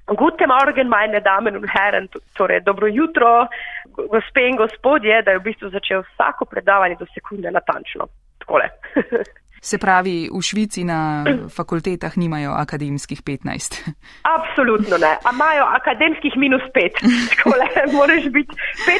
[0.06, 3.48] Guten Morgen, meine Damen und Herren, torej dobro jutro,
[3.96, 8.06] gospe in gospodje, da je v bistvu začel vsako predavanje do sekunde natančno.
[8.38, 8.68] Takole.
[9.60, 13.82] Se pravi, v Švici na fakultetah nimajo akademskih 15.
[14.36, 15.16] Absolutno ne.
[15.24, 17.02] A imajo akademskih minus 5.
[17.30, 18.52] Takole, moraš biti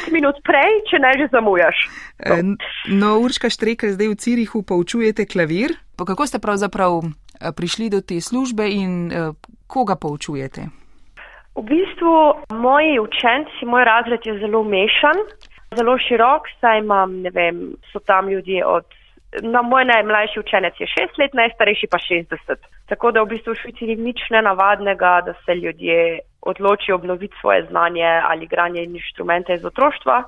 [0.07, 1.77] 5 minut prej, če ne že zamujaš.
[2.25, 2.55] No,
[2.87, 5.77] no Urška Štrekelj, zdaj v Cirihu poučujete klavir.
[5.97, 9.33] Pa kako ste pravzaprav eh, prišli do te službe in uh,
[9.67, 10.69] koga poučujete?
[11.57, 15.17] V bistvu moji učenci, moj razred je zelo mešan,
[15.73, 18.85] zelo širok, saj imam, ne vem, so tam ljudje od
[19.43, 22.67] No, moj najmlajši učenec je 6 let, najstarejši pa 60.
[22.87, 27.65] Tako da v bistvu v Švici ni nič nenavadnega, da se ljudje odločijo obnoviti svoje
[27.69, 30.23] znanje ali igranje inštrumente iz otroštva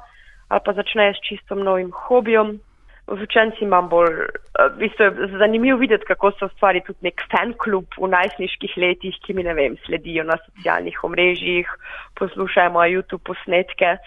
[0.49, 2.59] ali pa začnejo s čisto novim hobijem.
[3.07, 7.21] Z učenci imam bolj, eh, v bistvu je zanimivo videti, kako se ustvari tudi nek
[7.31, 11.69] fan klub v najsniških letih, ki mi ne vem, sledijo na socialnih omrežjih,
[12.19, 13.97] poslušajo moje YouTube posnetke.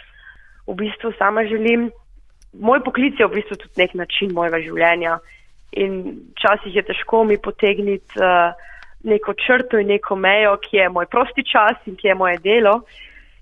[0.67, 1.91] V bistvu sama želim
[2.53, 5.19] moj poklic je v bistvu tudi nek način mojega življenja
[5.73, 6.03] in
[6.37, 8.53] včasih je težko mi potegniti uh,
[9.09, 12.83] neko črto in neko mejo, ki je moj prosti čas in ki je moje delo,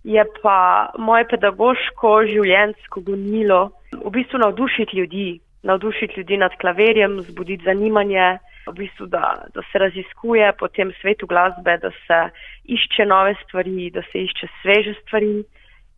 [0.05, 7.65] je pa moje pedagoško življenjsko gonilo v bistvu navdušiti ljudi, navdušiti ljudi nad klaverjem, zbuditi
[7.65, 12.19] zanimanje, v bistvu, da, da se raziskuje po tem svetu glasbe, da se
[12.65, 15.43] išče nove stvari, da se išče sveže stvari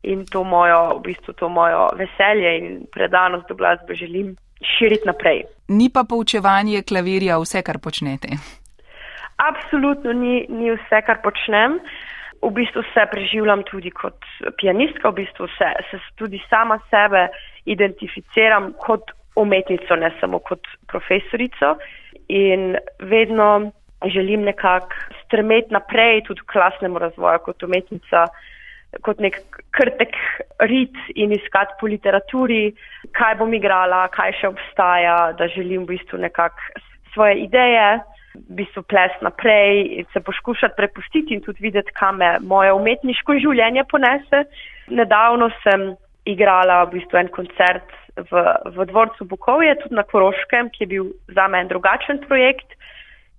[0.03, 5.43] in to mojo, v bistvu to mojo veselje in predanost do glasbe želim širiti naprej.
[5.69, 8.29] Ni pa poučevanje klavirja vse, kar počnete?
[9.37, 11.79] Absolutno ni, ni vse, kar počnem.
[12.43, 14.19] V bistvu se preživljam tudi kot
[14.59, 17.29] pianistka, v bistvu se, se tudi sama sebe
[17.65, 21.77] identificiram kot umetnico, ne samo kot profesorico
[22.29, 23.71] in vedno
[24.11, 28.27] želim nekako strmeti naprej tudi v klasnemu razvoju kot umetnica
[29.01, 29.39] kot nek
[29.73, 30.17] krtek
[30.69, 32.75] rit in iskati po literaturi,
[33.17, 36.83] kaj bom igrala, kaj še obstaja, da želim v bistvu nekako
[37.15, 38.03] svoje ideje,
[38.35, 43.37] v bistvu ples naprej in se poskušati prepustiti in tudi videti, kam me moje umetniško
[43.45, 44.45] življenje ponese.
[44.89, 45.93] Nedavno sem
[46.29, 48.45] igrala v bistvu en koncert v,
[48.77, 52.77] v dvorcu Bukovje, tudi na Koroškem, ki je bil za me en drugačen projekt,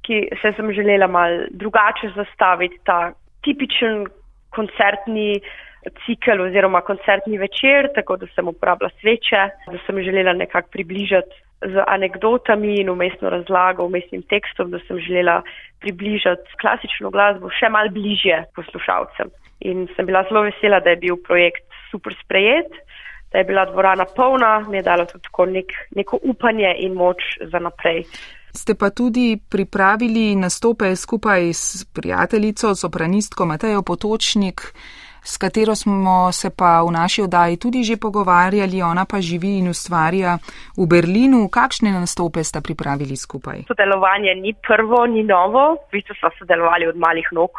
[0.03, 3.13] ki se sem želela mal drugače zastaviti ta
[3.45, 4.05] tipičen
[4.55, 5.41] koncertni
[6.05, 11.83] cikel oziroma koncertni večer, tako da sem uporabila sveče, da sem želela nekako približati z
[11.87, 15.41] anegdotami in umestno razlago, umestnim tekstom, da sem želela
[15.79, 19.31] približati klasično glasbo še mal bližje poslušalcem.
[19.59, 22.71] In sem bila zelo vesela, da je bil projekt super sprejet,
[23.31, 27.59] da je bila dvorana polna, mi je dalo tudi nek, neko upanje in moč za
[27.59, 28.03] naprej.
[28.55, 34.61] Ste pa tudi pripravili nastope skupaj s prijateljico, sopranistko Matejo Potočnik,
[35.23, 39.69] s katero smo se pa v naši oddaji tudi že pogovarjali, ona pa živi in
[39.71, 40.37] ustvarja
[40.77, 41.47] v Berlinu.
[41.47, 43.63] Kakšne nastope sta pripravili skupaj?
[43.71, 47.51] Sodelovanje ni prvo, ni novo, v bistvu smo sodelovali od malih nog.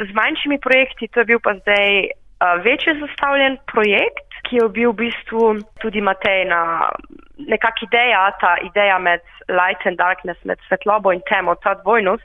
[0.00, 4.90] Z manjšimi projekti to je bil pa zdaj uh, večje zastavljen projekt, ki je bil
[4.92, 5.42] v bistvu
[5.84, 6.88] tudi Matejna
[7.36, 12.24] nekak ideja, ta ideja med light and darkness, med svetlobo in temo, ta dvojnost.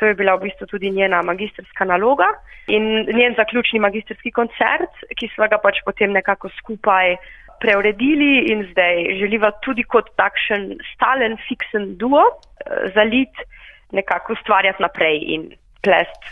[0.00, 2.26] To je bila v bistvu tudi njena magistrska naloga
[2.66, 7.16] in njen zaključni magistrski koncert, ki smo ga pač potem nekako skupaj
[7.62, 13.44] preuredili in zdaj želiva tudi kot takšen stalen, fiksen duo eh, za lit
[13.92, 15.50] nekako ustvarjati naprej in
[15.84, 16.22] plest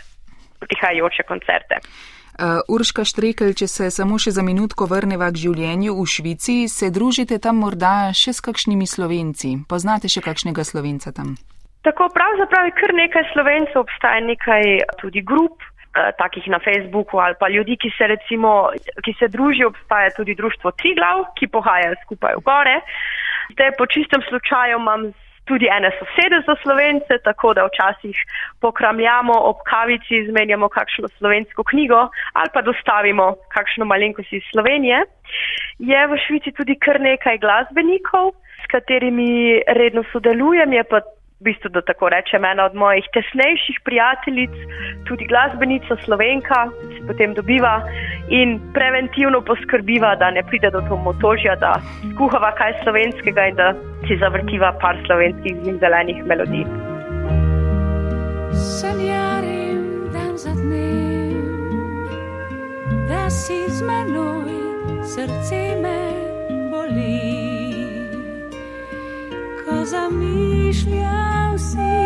[0.59, 1.79] prihajajoče koncerte.
[2.41, 6.89] Uh, Urška Štrekelj, če se samo še za minutko vrneva k življenju v Švici, se
[6.89, 9.61] družite tam morda še s kakšnimi slovenci?
[9.69, 11.35] Poznate še kakšnega slovenca tam?
[11.85, 14.65] Tako pravzaprav je kar nekaj slovencev, obstaja nekaj
[14.97, 18.73] tudi grup, uh, takih na Facebooku ali pa ljudi, ki se recimo,
[19.05, 22.79] ki se družijo, obstaja tudi društvo Triglav, ki pohajajo skupaj v gore.
[23.53, 25.11] Zdaj po čistem slučaju imam
[25.51, 28.17] tudi ene sosede za slovence, tako da včasih
[28.63, 32.01] pokramljamo ob kavici, izmenjamo kakšno slovensko knjigo
[32.39, 35.03] ali pa dostavimo kakšno malenkost iz Slovenije.
[35.91, 38.31] Je v Švici tudi kar nekaj glasbenikov,
[38.63, 41.01] s katerimi redno sodelujem, je pa
[41.41, 44.53] v bistvu, da tako rečem, ena od mojih tesnejših prijateljic,
[45.09, 47.81] tudi glasbenica Slovenka, se potem dobiva
[48.29, 51.73] in preventivno poskrbiva, da ne pride do to motožja, da
[52.13, 53.73] skuhava kaj slovenskega in da
[54.05, 56.65] si zavrtiva par slovenskih in zelenih melodij.
[58.53, 61.41] Sanjarim dan za dnem,
[63.09, 64.53] da si z menoj,
[65.01, 65.97] srce me
[66.69, 67.50] boli
[69.85, 71.97] zamišljal si,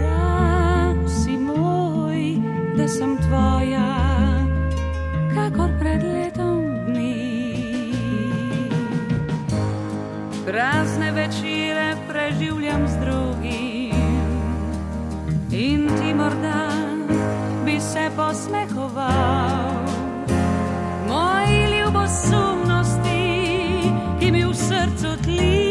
[0.00, 2.36] da si moj,
[2.76, 3.88] da sem tvoja,
[5.34, 7.30] kakor pred letom dni.
[10.46, 13.80] Prazne večere preživljam z drugim
[15.52, 16.70] in ti morda
[17.64, 19.80] bi se posmehoval.
[21.08, 23.22] Moji ljubosumnosti,
[24.20, 25.69] ki mi v srcu tli.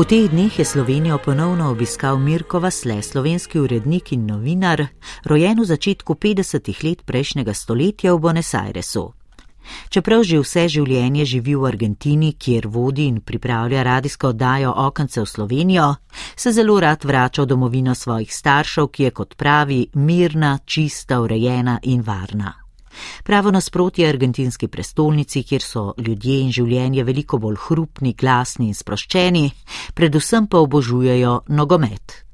[0.00, 4.86] V teh dneh je Slovenijo ponovno obiskal Mirko Vasle, slovenski urednik in novinar,
[5.28, 9.12] rojen v začetku 50-ih let prejšnjega stoletja v Buenos Airesu.
[9.92, 15.28] Čeprav že vse življenje živi v Argentini, kjer vodi in pripravlja radijsko oddajo Okence v
[15.28, 15.94] Slovenijo,
[16.32, 21.76] se zelo rad vrača v domovino svojih staršev, ki je kot pravi mirna, čista, urejena
[21.84, 22.59] in varna.
[23.24, 29.50] Pravo nasprotje argentinski prestolnici, kjer so ljudje in življenje veliko bolj hrupni, glasni in sproščeni,
[29.94, 32.24] predvsem pa obožujejo nogomet.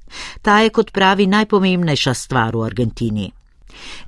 [0.42, 3.32] Ta je, kot pravi, najpomembnejša stvar v Argentini.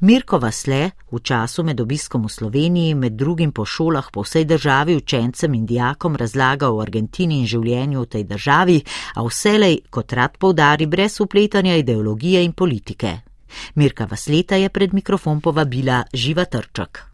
[0.00, 4.96] Mirko Vasle v času med obiskom v Sloveniji, med drugim po šolah po vsej državi
[4.96, 8.82] učencem in dijakom razlaga o Argentini in življenju v tej državi,
[9.14, 13.27] a vselej, kot rad povdari, brez upletanja ideologije in politike.
[13.74, 17.08] Mirka Vasleta je pred mikrofon povabila Živa Trčak.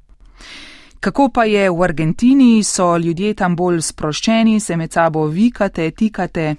[1.04, 6.54] Kako pa je v Argentini, so ljudje tam bolj sproščeni, se med sabo vikate, tikate?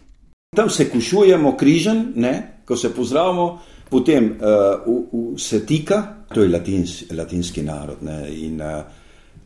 [0.56, 2.62] Tam se kušujemo križen, ne?
[2.66, 3.48] ko se pozdravimo,
[3.90, 8.20] potem uh, se tika, to je latins, latinski narod ne?
[8.30, 8.86] in uh,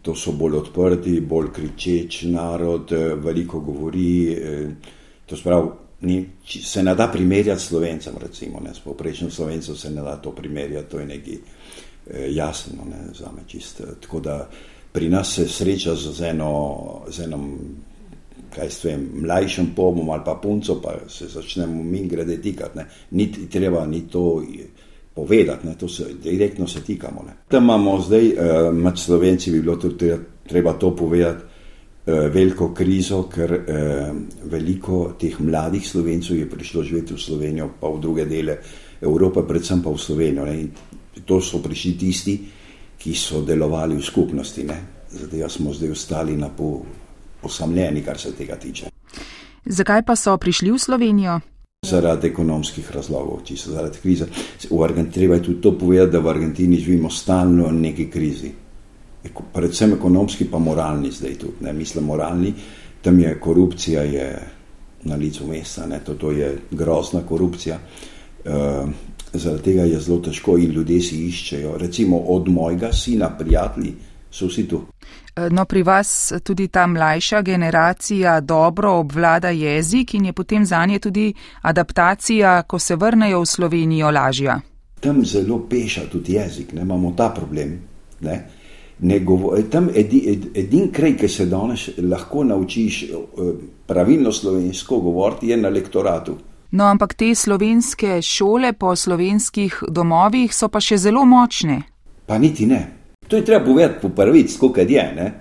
[0.02, 4.12] to so bolj odprti, bolj kričeč narod, uh, veliko govori.
[4.36, 5.72] Uh, to sprav,
[6.02, 10.16] ni, se ne da primerjati s slovencem, recimo, ne, s poprečnim slovencem se ne da
[10.16, 13.84] to primerjati, to je nekaj eh, jasno, ne, za me čisto.
[14.02, 14.50] Tako da
[14.92, 17.60] pri nas se sreča z, eno, z enom,
[18.56, 22.86] kaj s tem, mlajšim pomom ali pa punco, pa se začnemo mi grede tikati, ne,
[23.12, 24.44] ni treba ni to
[25.14, 27.34] povedati, ne, to se direktno se tikamo, ne.
[27.48, 30.16] Tam imamo zdaj, eh, med slovenci bi bilo tudi
[30.48, 31.49] treba to povedati,
[32.12, 34.12] veliko krizo, ker eh,
[34.52, 38.58] veliko teh mladih slovencev je prišlo živeti v Slovenijo, pa v druge dele
[39.02, 40.46] Evrope, predvsem pa v Slovenijo.
[40.46, 40.68] Ne.
[41.26, 42.36] To so prišli tisti,
[43.00, 44.66] ki so delovali v skupnosti.
[45.10, 46.82] Zdaj smo zdaj ostali na po,
[47.42, 48.90] posamljeni, kar se tega tiče.
[49.66, 51.40] Zakaj pa so prišli v Slovenijo?
[51.86, 54.28] Zaradi ekonomskih razlogov, čisto zaradi krize.
[54.84, 58.52] Argentini treba je tudi to povedati, da v Argentini živimo stalno v neki krizi
[59.54, 62.54] predvsem ekonomski, pa moralni zdaj tudi, ne mislim moralni,
[63.02, 64.40] tam je korupcija je
[65.04, 65.88] na licu mesta.
[66.06, 67.80] To, to je grozna korupcija.
[68.46, 68.90] Uh,
[69.34, 71.78] zaradi tega je zelo težko in ljudje si iščejo.
[71.78, 73.94] Recimo od mojega sina, prijatelji,
[74.32, 74.82] so vsi tu.
[75.52, 81.00] No, pri vas tudi ta mlajša generacija dobro obvlada jezik in je potem za nje
[81.00, 84.60] tudi adaptacija, ko se vrnejo v Slovenijo, lažja.
[85.00, 87.80] Tam zelo peša tudi jezik, ne imamo ta problem.
[88.22, 88.50] Ne?
[89.02, 93.52] Ne govor, tam edi, ed, edin kraj, ki se danes lahko naučiš eh,
[93.88, 96.36] pravilno slovensko govoriti, je na lektoratu.
[96.72, 101.82] No, ampak te slovenske šole po slovenskih domovih so pa še zelo močne.
[102.28, 102.82] Pa niti ne.
[103.28, 105.06] To je treba povedati po prvič, koliko je.
[105.16, 105.32] Ne?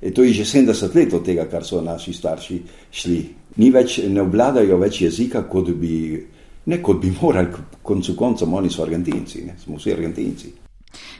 [0.00, 2.60] E, to je že 70 let od tega, kar so naši starši
[2.90, 3.20] šli.
[3.56, 6.24] Ni več, ne obvladajo več jezika, kot bi,
[6.66, 9.58] ne, kot bi morali, koncu koncev, oni so Argentinci, ne?
[9.58, 10.52] smo vsi Argentinci.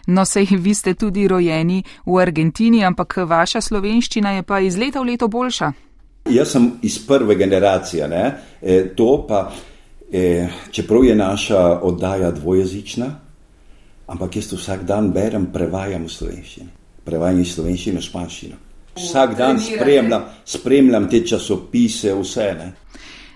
[0.08, 5.00] No, sej vi ste tudi rojeni v Argentini, ampak vaša slovenščina je pa iz leta
[5.00, 5.72] v leto boljša.
[6.28, 8.04] Jaz sem iz prve generacije,
[8.60, 9.48] e, to pa,
[10.12, 13.08] e, čeprav je naša oddaja dvojezična,
[14.06, 16.70] ampak jaz vsak dan berem, prevajam v slovenščino,
[17.04, 18.56] prevajam iz slovenščine v španščino.
[18.98, 22.48] Vsak dan spremljam, spremljam te časopise, vse.
[22.58, 22.72] Ne?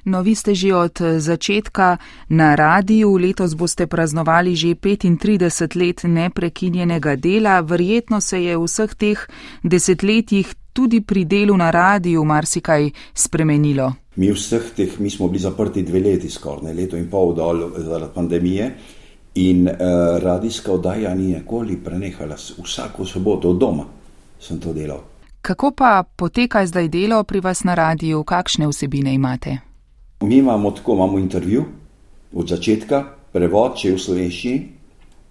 [0.04, 1.96] No, vi ste že od začetka
[2.28, 8.94] na radiju, letos boste praznovali že 35 let neprekinjenega dela, verjetno se je v vseh
[8.94, 9.18] teh
[9.62, 13.92] desetletjih tudi pri delu na radiju marsikaj spremenilo.
[14.16, 18.12] Mi vseh teh, mi smo bili zaprti dve leti skoraj, leto in pol dol zaradi
[18.14, 18.74] pandemije.
[19.34, 19.74] In uh,
[20.22, 23.84] radijska oddaja ni nikoli prenehala, vsako soboto od doma
[24.40, 25.00] sem to delal.
[25.42, 29.71] Kako pa poteka zdaj delo pri vas na radiju, kakšne vsebine imate?
[30.22, 31.64] Mi imamo tako, imamo intervju
[32.32, 34.60] od začetka, prevod, če je v slovenščini,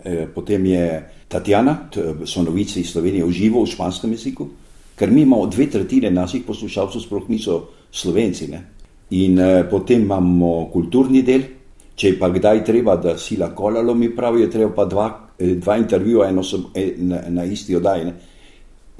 [0.03, 0.85] eh, potem je
[1.31, 1.77] Tatjana,
[2.25, 4.49] so novice iz Slovenije v živo v španskem jeziku,
[4.95, 8.47] ker mi imamo dve tretjine naših poslušalcev, sploh niso slovenci.
[8.51, 8.61] Ne?
[9.11, 11.47] In eh, potem imamo kulturni del,
[11.95, 15.77] če je pa kdaj treba, da sila kolalo, mi pravijo, treba pa dva, eh, dva
[15.77, 16.43] intervjuja, eno
[16.97, 18.11] na, na isti oddaji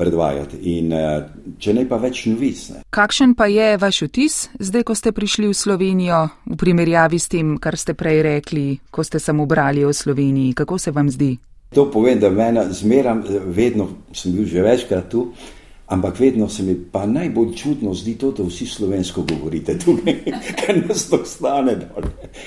[0.02, 0.58] predvajati.
[0.78, 1.22] In eh,
[1.62, 2.64] če ne pa več novic.
[2.74, 2.82] Ne.
[2.89, 7.56] Kakšen pa je vaš vtis, zdaj, ko ste prišli v Slovenijo, v primerjavi s tem,
[7.62, 10.58] kar ste prej rekli, ko ste samo brali o Sloveniji?
[10.58, 11.36] Kako se vam zdi?
[11.72, 15.32] To povem, da meni zmeram, vedno sem bil že večkrat tu.
[15.91, 20.22] Ampak vedno se mi pa najbolj čudno zdi to, da vsi slovensko govorite tukaj,
[20.60, 21.76] ker nas to stane,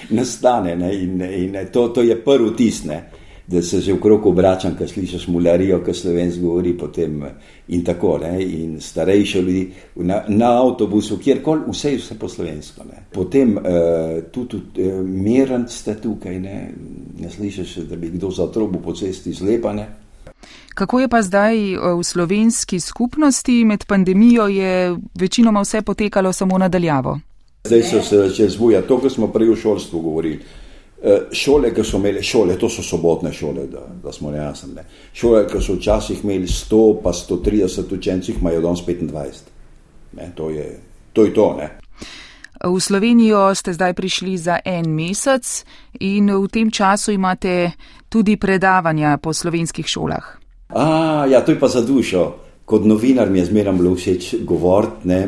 [0.09, 0.73] nastane.
[0.97, 3.03] In, in to, to je prvi tisne
[3.47, 7.23] da se že v kroku obračam, ko slišiš mularijo, ko slovenski govori potem
[7.69, 8.19] in tako.
[8.19, 8.43] Ne?
[8.43, 12.85] In starejši ljudi na, na avtobusu, kjerkoli, vse je vse po slovensko.
[12.85, 13.05] Ne?
[13.13, 16.71] Potem uh, tudi uh, miren ste tukaj, ne,
[17.21, 19.87] ne slišiš, da bi kdo za trobo po cesti zlepane.
[20.75, 26.59] Kako je pa zdaj eh, v slovenski skupnosti med pandemijo, je večinoma vse potekalo samo
[26.59, 27.21] nadaljavo?
[27.65, 30.41] Zdaj so se začeli zbujati, to, kar smo prej v šolstvu govorili.
[31.05, 34.81] Eh, šole, ki so imeli šole, to so sobotne šole, da, da smo jasni.
[35.13, 39.43] Šole, ki so včasih imeli 100, pa 130 učencev, imajo danes 25.
[40.17, 40.81] Ne, to, je,
[41.13, 41.51] to je to.
[41.59, 41.69] Ne.
[42.65, 45.45] V Slovenijo ste zdaj prišli za en mesec
[46.01, 47.75] in v tem času imate
[48.09, 50.25] tudi predavanja po slovenskih šolah.
[50.73, 52.33] A, ja, to je pa za dušo.
[52.65, 55.21] Kot novinar mi je zmeraj bilo všeč govoriti,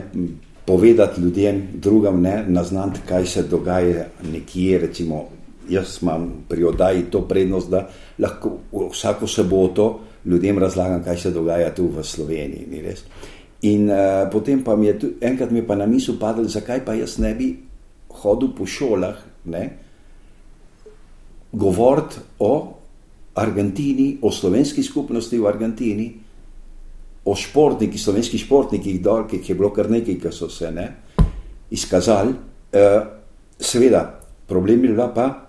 [0.65, 5.36] povedati ljudem, drugim, naznati, kaj se dogaja nekje, recimo
[5.69, 7.89] jaz imam pri oddaji to prednost, da
[8.19, 8.59] lahko
[8.93, 12.95] vsako soboto ljudem razlagam, kaj se dogaja tu v Sloveniji.
[13.63, 16.85] In uh, potem pa mi je tu, enkrat mi je pa na misel padlo, zakaj
[16.85, 17.55] pa jaz ne bi
[18.23, 19.65] hodil po šolah, ne,
[21.53, 22.53] govoriti o
[23.35, 26.07] Argentini, o slovenski skupnosti v Argentini,
[27.25, 30.87] o športnikih, slovenskih športnikih, dol, ki je bilo kar nekaj, ki so se ne,
[31.71, 32.33] izkazali.
[32.77, 33.03] Uh,
[33.61, 34.05] seveda,
[34.47, 35.46] problem je bila pa,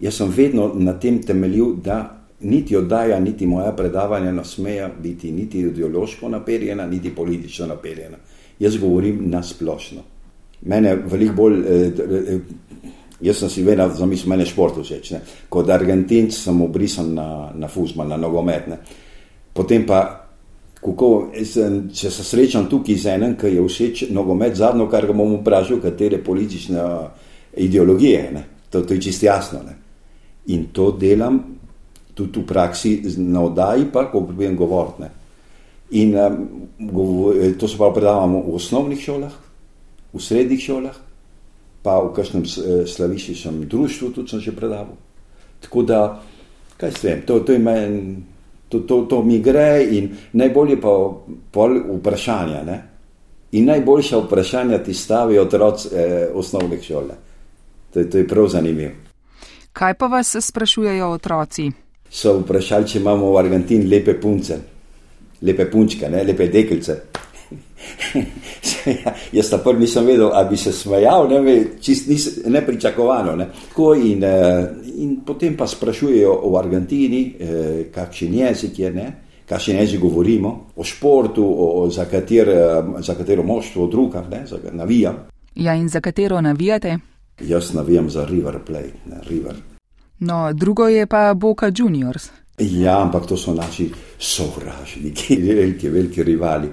[0.00, 5.32] Jaz sem vedno na tem temeljil, da niti oddaja, niti moja predavanja ne smejo biti
[5.32, 8.16] niti ideološko naperjena, niti politično naperjena.
[8.58, 10.00] Jaz govorim na splošno.
[10.62, 12.38] Mene veliko bolj, eh, eh,
[13.20, 15.12] jaz sem si vedno zamislil, mene šport všeč.
[15.48, 18.78] Kot Argentinc sem obrisan na, na fuzbol, na nogometne.
[19.52, 20.26] Potem pa,
[20.82, 25.12] kako, sem, če se srečam tukaj z enem, ki je všeč nogomet, zadnjo, kar ga
[25.12, 26.86] bom vprašal, katere politične
[27.56, 28.30] ideologije.
[28.32, 28.44] Ne?
[28.70, 29.62] To, to je čist jasno.
[29.66, 29.87] Ne?
[30.48, 31.40] In to delam
[32.14, 35.06] tudi v praksi na oddaji, pa ko pridem govoriti.
[35.90, 36.36] In um,
[37.58, 39.32] to se pa predavamo v osnovnih šolah,
[40.12, 40.96] v srednjih šolah,
[41.82, 44.98] pa v kakšnem eh, slaviščem društvu tudi sem že predaval.
[45.62, 46.00] Tako da,
[46.76, 47.56] kaj s tem, to, to,
[48.68, 50.92] to, to, to mi gre in najbolje pa
[51.54, 52.62] pol vprašanja.
[52.66, 52.78] Ne?
[53.52, 57.14] In najboljša vprašanja ti stavijo otroci eh, osnovne šole.
[57.94, 59.07] To, to je prav zanimivo.
[59.78, 61.70] Kaj pa vas sprašujejo otroci?
[62.10, 64.56] So vprašali, če imamo v Argentini lepe punce,
[65.46, 66.24] lepe punčke, ne?
[66.26, 66.96] lepe deklice.
[69.36, 73.36] Jaz ta prvi nisem vedel, ali bi se smejal, ne, čist nis, nepričakovano.
[73.38, 73.46] Ne.
[74.02, 74.66] In, eh,
[74.98, 79.06] in potem pa sprašujejo o Argentini, eh, kakšen jezik je, ne,
[79.46, 82.50] kakšen jezik govorimo, o športu, o, o, za, kater,
[82.98, 85.22] za katero moštvo druga, ne, za, navijam.
[85.54, 86.98] Ja, in za katero navijate?
[87.40, 89.54] Jaz navijam za River Plate, ne, River.
[90.18, 92.30] No, drugo je pa Boca Juniors.
[92.58, 96.68] Ja, ampak to so naši sovražniki, veliki, veliki rivali.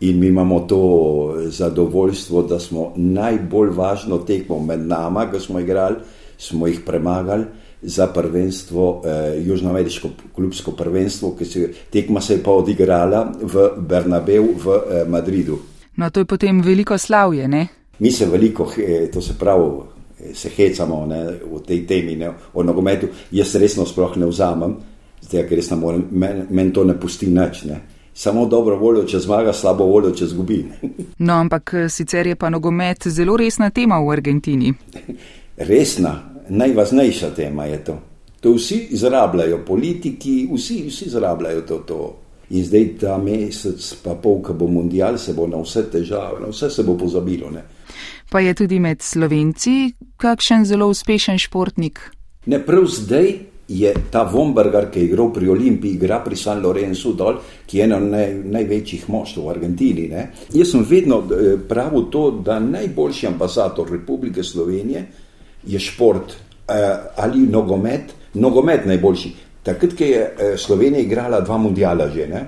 [0.00, 5.96] In mi imamo to zadovoljstvo, da smo najbolj važno tekmo med nami, ki smo igrali,
[6.38, 7.44] smo jih premagali
[7.82, 14.44] za prvenstvo, eh, Južnoameriško klubsko prvenstvo, ki se tekma se je pa odigrala v Bernabeu
[14.64, 15.58] v eh, Madridu.
[15.96, 17.66] No, to je potem veliko slavje, ne?
[17.98, 18.68] Mi se veliko,
[19.12, 19.70] to se pravi,
[20.34, 23.08] se hecamo ne, v tej temi, ne, o nogometu.
[23.32, 24.76] Jaz resno sploh ne vzamem,
[25.22, 27.64] zdaj, ker res ne morem, meni men to ne pusti nič.
[27.64, 27.80] Ne
[28.16, 30.62] samo dobro voljo, če zmaga, slabo voljo, če zgubi.
[31.18, 34.72] No, ampak eh, sicer je pa nogomet zelo resna tema v Argentini.
[35.70, 36.14] Resna,
[36.48, 37.98] najvažnejša tema je to.
[38.40, 42.00] To vsi izrabljajo, politiki, vsi, vsi izrabljajo to, to.
[42.56, 46.52] In zdaj ta mesec, pa pol, ko bo mundial, se bo na vse težave, na
[46.52, 47.50] vse se bo pozabilo.
[47.50, 47.64] Ne?
[48.30, 52.00] Pa je tudi med slovenci kakšen zelo uspešen športnik?
[52.46, 57.12] Ne, prav zdaj je ta Vombergar, ki je igral pri Olimpiji, igra pri San Lorenzu
[57.18, 60.08] dol, ki je eno naj, največjih moštv v Argentini.
[60.10, 60.28] Ne?
[60.54, 65.06] Jaz sem vedno eh, pravil to, da najboljši ambasador Republike Slovenije
[65.66, 69.32] je šport eh, ali nogomet, nogomet najboljši.
[69.62, 72.46] Takrat, ko je eh, Slovenija igrala dva mundiala že, ne?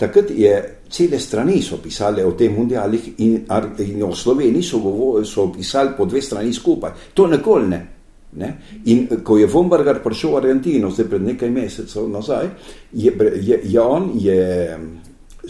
[0.00, 0.52] Takrat je
[0.88, 3.44] cele strani pisale o teh mundialih in,
[3.78, 6.90] in o Sloveniji so, so pisali po dve strani skupaj.
[7.14, 7.86] To nikoli ne.
[8.32, 8.56] Ne?
[8.84, 12.46] In ko je Vombergar prišel v Argentino, zdaj pred nekaj mesecev nazaj,
[12.92, 13.10] je,
[13.42, 14.78] je, je on, je,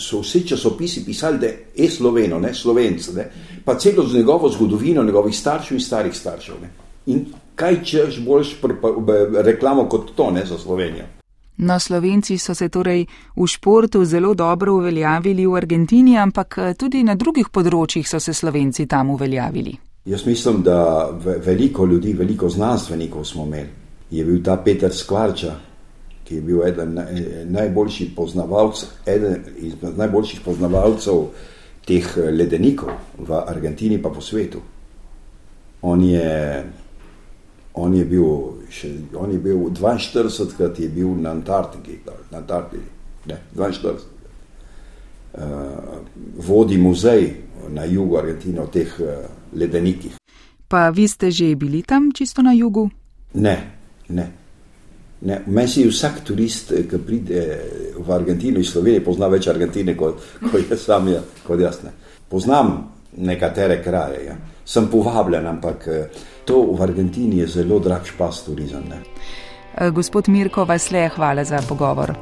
[0.01, 3.29] so vsi časopisi pisali, da je Sloveno, ne Slovenc, ne?
[3.65, 6.61] pa celo z njegovo zgodovino, njegovih staršev in starih staršev.
[6.63, 6.71] Ne?
[7.13, 7.25] In
[7.55, 8.57] kaj češ boljš
[9.45, 11.20] reklamo kot to ne za Slovenijo?
[11.57, 17.15] No, Slovenci so se torej v športu zelo dobro uveljavili v Argentini, ampak tudi na
[17.15, 19.79] drugih področjih so se Slovenci tam uveljavili.
[20.05, 21.11] Jaz mislim, da
[21.45, 23.69] veliko ljudi, veliko znanstvenikov smo imeli.
[24.11, 25.55] Je bil ta Peter Skvarča,
[26.25, 26.99] ki je bil eden
[27.51, 31.27] najboljših poznavalcev, eden izmed najboljših poznavalcev
[31.87, 34.61] teh ledenikov v Argentini, pa po svetu.
[35.83, 36.65] On je,
[37.81, 38.29] on je bil,
[38.71, 42.01] še, on je bil 42 krat je bil na Antarktiki,
[42.31, 42.89] na Antarktiki,
[43.31, 44.09] ne, 42.
[45.31, 45.43] Uh,
[46.43, 47.29] vodi muzej
[47.71, 50.19] na jugu Argentine v teh uh, ledenikih.
[50.69, 52.91] Pa vi ste že bili tam, čisto na jugu?
[53.35, 53.57] Ne,
[54.09, 54.27] ne.
[55.23, 55.37] ne.
[55.47, 57.43] Meni vsak turist, ki pride
[57.95, 60.19] v Argentino iz Slovenije, pozna več Argentine kot,
[60.51, 61.09] kot jaz sam.
[61.09, 61.95] Je, kot jaz ne.
[62.31, 62.75] Poznam
[63.17, 64.37] nekatere kraje, ja.
[64.71, 65.89] Sem povabljen, ampak
[66.47, 68.87] to v Argentini je zelo drag špas turizem.
[68.87, 69.03] Ne.
[69.91, 72.15] Gospod Mirko, vas le hvala za pogovor.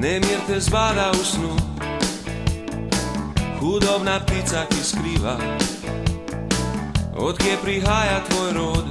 [0.00, 1.69] Nemir te zbada v snu,
[3.90, 5.36] hudobna ptica, ki skriva,
[7.16, 8.84] odkje prihaja tvoj rod.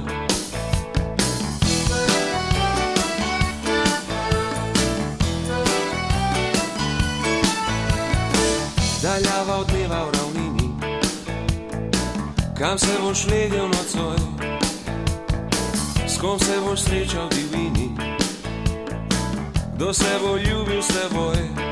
[9.02, 10.68] Daljava odmeva v ravnini,
[12.58, 14.18] kam se boš legel nocoj,
[16.08, 17.96] s kom se boš srečal divini
[19.74, 21.69] kdo se bo ljubil s teboj.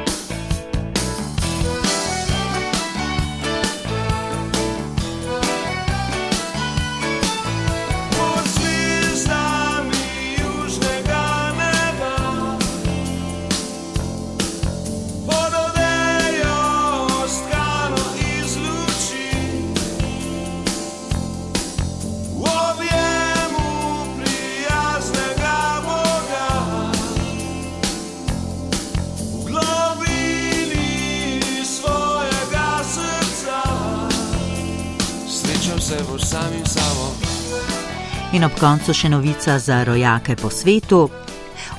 [38.39, 41.09] In ob koncu še novica za rojake po svetu.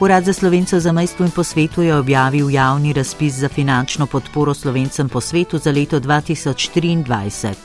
[0.04, 4.54] Urad za slovence za majstvo in po svetu je objavil javni razpis za finančno podporo
[4.54, 7.56] slovencem po svetu za leto 2023.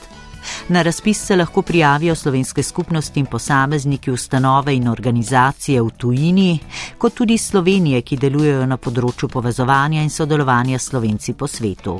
[0.69, 6.59] Na razpis se lahko prijavijo slovenske skupnosti in posamezniki, ustanove in organizacije v tujini,
[6.99, 11.99] kot tudi Slovenije, ki delujejo na področju povezovanja in sodelovanja s slovenci po svetu.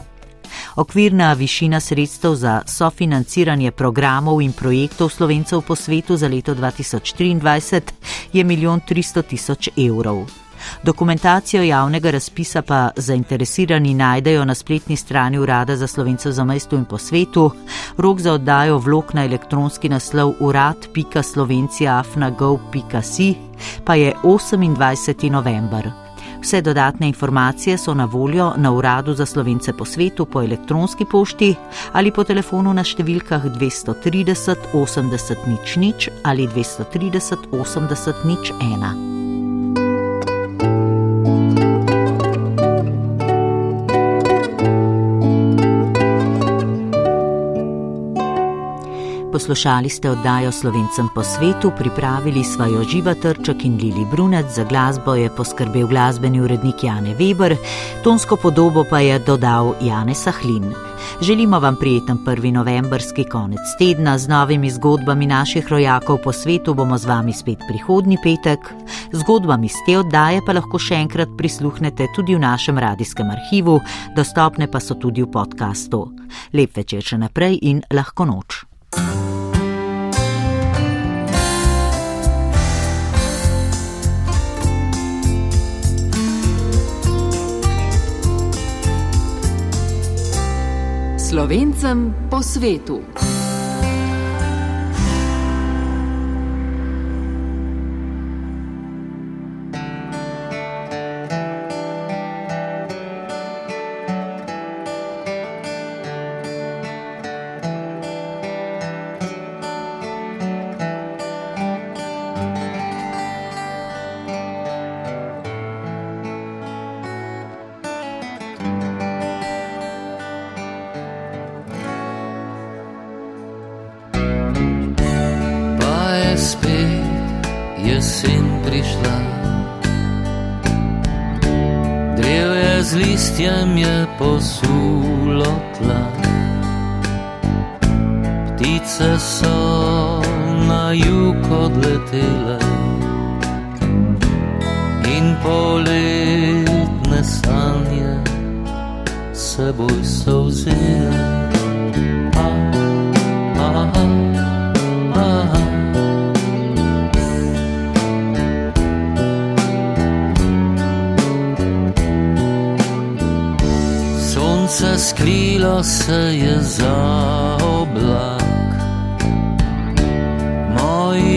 [0.77, 7.81] Okvirna višina sredstev za sofinanciranje programov in projektov slovencev po svetu za leto 2023
[8.33, 10.27] je 1 300 000 evrov.
[10.83, 16.85] Dokumentacijo javnega razpisa pa zainteresirani najdejo na spletni strani Urada za slovencev za mestu in
[16.85, 17.51] po svetu.
[17.97, 23.35] Rok za oddajo vlog na elektronski naslov urad.slovencija.afnagov.si
[23.85, 25.31] pa je 28.
[25.31, 26.04] november.
[26.45, 31.55] Vse dodatne informacije so na voljo na Uradu za slovence po svetu po elektronski pošti
[31.93, 35.49] ali po telefonu na številkah 230 80
[35.81, 39.24] nič ali 230 80 nič 1.
[49.35, 55.15] Poslušali ste oddajo Slovencem po svetu, pripravili svojo živa trček in Lili Brunec, za glasbo
[55.15, 57.57] je poskrbel glasbeni urednik Jane Weber,
[58.05, 60.71] tonsko podobo pa je dodal Jane Sahlin.
[61.21, 66.99] Želimo vam prijeten prvi novembrski konec tedna z novimi zgodbami naših rojakov po svetu, bomo
[66.99, 68.61] z vami spet prihodnji petek.
[69.13, 73.81] Zgodbami iz te oddaje pa lahko še enkrat prisluhnete tudi v našem radijskem arhivu,
[74.17, 76.05] dostopne pa so tudi v podkastu.
[76.53, 78.63] Lep večer še naprej in lahko noč.
[91.35, 93.03] Slovencem po svetu.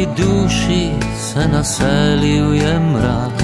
[0.08, 3.44] Moji duši se naselil je mrak.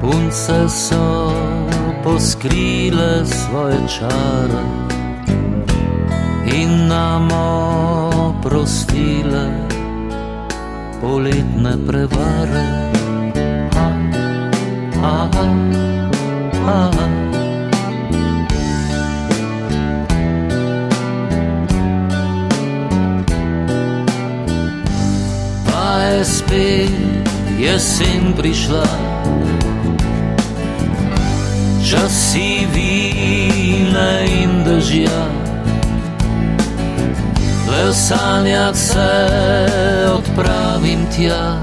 [0.00, 1.32] Punce so
[2.04, 4.64] poskrile svoje čare
[6.46, 7.28] in nam
[8.28, 9.68] oprostile
[11.00, 12.90] poletne prevare.
[13.74, 13.92] Ha,
[15.02, 15.28] ha,
[16.64, 17.29] ha,
[26.10, 26.24] ha.
[26.24, 26.90] spet
[27.58, 28.86] jesen prišla.
[31.90, 35.22] Časi vina in držja,
[37.66, 39.10] le v sanjah se
[40.14, 41.58] odpravim tja,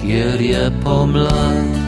[0.00, 1.81] kjer je pomlad.